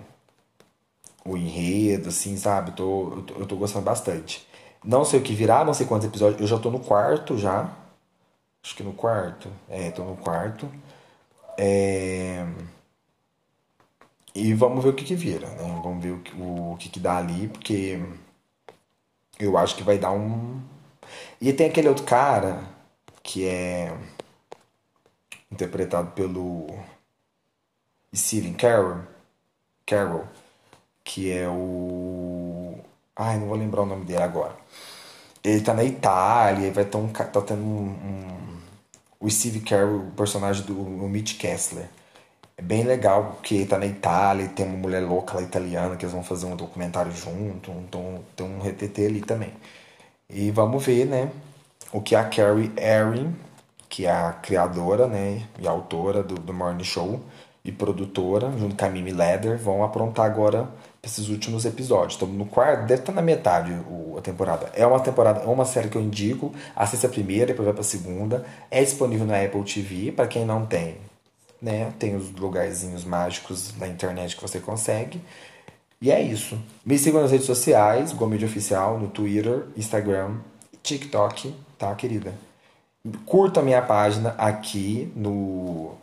o 1.23 1.37
enredo, 1.37 2.09
assim, 2.09 2.39
sabe? 2.39 2.73
Tô, 2.73 3.17
eu, 3.17 3.23
tô, 3.23 3.35
eu 3.35 3.47
tô 3.47 3.57
gostando 3.57 3.85
bastante. 3.85 4.49
Não 4.83 5.05
sei 5.05 5.21
o 5.21 5.23
que 5.23 5.35
virá, 5.35 5.63
não 5.63 5.75
sei 5.75 5.87
quantos 5.87 6.07
episódios. 6.09 6.41
Eu 6.41 6.47
já 6.47 6.59
tô 6.59 6.71
no 6.71 6.81
quarto 6.81 7.37
já. 7.37 7.71
Acho 8.65 8.75
que 8.75 8.83
no 8.83 8.95
quarto. 8.95 9.51
É, 9.69 9.91
tô 9.91 10.03
no 10.05 10.17
quarto. 10.17 10.67
É... 11.59 12.47
E 14.35 14.55
vamos 14.55 14.83
ver 14.83 14.91
o 14.91 14.95
que 14.95 15.05
que 15.05 15.15
vira, 15.15 15.49
né? 15.51 15.81
Vamos 15.83 16.03
ver 16.03 16.13
o 16.13 16.21
que, 16.21 16.33
o, 16.41 16.77
que 16.79 16.89
que 16.89 16.99
dá 16.99 17.19
ali, 17.19 17.49
porque 17.49 18.01
eu 19.39 19.59
acho 19.59 19.77
que 19.77 19.83
vai 19.83 19.99
dar 19.99 20.13
um. 20.13 20.63
E 21.43 21.53
tem 21.53 21.69
aquele 21.69 21.89
outro 21.89 22.05
cara 22.05 22.63
que 23.23 23.47
é 23.47 23.95
interpretado 25.51 26.11
pelo 26.13 26.67
Steven 28.15 28.55
Carroll, 28.55 29.03
Carroll, 29.87 30.27
que 31.05 31.33
é 31.33 31.49
o. 31.49 32.79
Ai, 33.17 33.39
não 33.39 33.49
vou 33.49 33.57
lembrar 33.57 33.83
o 33.83 33.87
nome 33.87 34.05
dele 34.05 34.23
agora. 34.23 34.55
Ele 35.43 35.61
tá 35.63 35.75
na 35.75 35.85
Itália 35.85 36.69
e 36.69 36.71
vai 36.71 36.85
ter 36.85 36.97
um. 36.97 37.09
tá 37.09 37.25
tendo 37.25 37.63
um, 37.63 37.89
um. 37.89 38.59
o 39.21 39.31
Steve 39.31 39.61
Carroll, 39.61 40.09
o 40.09 40.11
personagem 40.13 40.65
do 40.65 40.79
o 40.79 41.09
Mitch 41.09 41.39
Kessler. 41.39 41.89
É 42.57 42.63
bem 42.63 42.83
legal 42.83 43.35
porque 43.35 43.55
ele 43.55 43.67
tá 43.67 43.79
na 43.79 43.87
Itália 43.87 44.45
e 44.45 44.49
tem 44.49 44.67
uma 44.67 44.77
mulher 44.77 45.01
louca 45.01 45.35
lá 45.35 45.43
italiana 45.43 45.97
que 45.97 46.05
eles 46.05 46.13
vão 46.13 46.25
fazer 46.25 46.47
um 46.47 46.57
documentário 46.57 47.13
junto. 47.13 47.71
Então 47.71 48.25
tem 48.37 48.47
um 48.47 48.59
RTT 48.61 49.07
ali 49.07 49.21
também. 49.21 49.53
E 50.29 50.51
vamos 50.51 50.85
ver, 50.85 51.07
né? 51.07 51.31
O 51.93 52.01
que 52.03 52.15
a 52.17 52.25
Carrie 52.25 52.73
Erin 52.77 53.35
que 53.89 54.07
é 54.07 54.11
a 54.11 54.33
criadora 54.33 55.07
né, 55.07 55.43
e 55.59 55.67
autora 55.67 56.23
do, 56.23 56.35
do 56.35 56.53
Morning 56.53 56.85
Show 56.85 57.21
e 57.65 57.73
produtora, 57.73 58.51
junto 58.59 58.77
com 58.77 58.85
a 58.85 58.89
Mimi 58.89 59.13
Leder, 59.13 59.59
vão 59.59 59.83
aprontar 59.83 60.27
agora 60.27 60.69
esses 61.03 61.29
últimos 61.29 61.65
episódios. 61.65 62.15
Estamos 62.15 62.37
no 62.37 62.47
quarto, 62.47 62.87
deve 62.87 63.03
estar 63.03 63.13
na 63.13 63.23
metade 63.23 63.73
a 64.17 64.21
temporada. 64.21 64.71
É 64.75 64.87
uma 64.87 65.01
temporada, 65.01 65.41
é 65.41 65.47
uma 65.47 65.65
série 65.65 65.89
que 65.89 65.97
eu 65.97 66.03
indico. 66.03 66.55
Assista 66.75 67.07
a 67.07 67.11
primeira, 67.11 67.47
depois 67.47 67.65
vai 67.65 67.75
para 67.75 67.83
a 67.83 67.85
segunda. 67.85 68.45
É 68.71 68.83
disponível 68.83 69.27
na 69.27 69.43
Apple 69.43 69.63
TV, 69.65 70.13
para 70.13 70.27
quem 70.27 70.45
não 70.45 70.67
tem, 70.67 70.97
né? 71.61 71.93
Tem 71.99 72.17
os 72.17 72.31
lugarzinhos 72.33 73.05
mágicos 73.05 73.77
na 73.77 73.87
internet 73.87 74.35
que 74.37 74.43
você 74.43 74.61
consegue. 74.61 75.21
E 76.01 76.11
é 76.11 76.21
isso. 76.23 76.59
Me 76.85 76.99
sigam 76.99 77.21
nas 77.21 77.33
redes 77.33 77.47
sociais, 77.47 78.13
Gomes 78.13 78.43
Oficial, 78.43 78.99
no 78.99 79.09
Twitter, 79.09 79.65
Instagram, 79.77 80.37
TikTok, 80.83 81.55
tá, 81.77 81.95
querida? 81.95 82.48
Curta 83.25 83.61
a 83.61 83.63
minha 83.63 83.83
página 83.83 84.31
aqui 84.39 85.13
no 85.15 85.97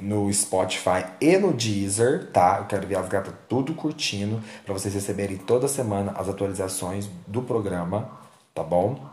no 0.00 0.32
Spotify 0.32 1.04
e 1.20 1.36
no 1.38 1.52
Deezer, 1.52 2.30
tá? 2.30 2.58
Eu 2.60 2.66
quero 2.66 2.86
ver 2.86 2.96
as 2.96 3.08
gatas 3.08 3.34
tudo 3.48 3.74
curtindo 3.74 4.40
para 4.64 4.72
vocês 4.72 4.94
receberem 4.94 5.36
toda 5.36 5.66
semana 5.66 6.12
as 6.12 6.28
atualizações 6.28 7.08
do 7.26 7.42
programa, 7.42 8.08
tá 8.54 8.62
bom? 8.62 9.04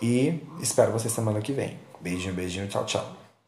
E 0.00 0.40
espero 0.60 0.90
vocês 0.90 1.12
semana 1.12 1.40
que 1.40 1.52
vem. 1.52 1.78
Beijinho, 2.00 2.34
beijinho, 2.34 2.66
tchau, 2.66 2.84
tchau. 2.86 3.21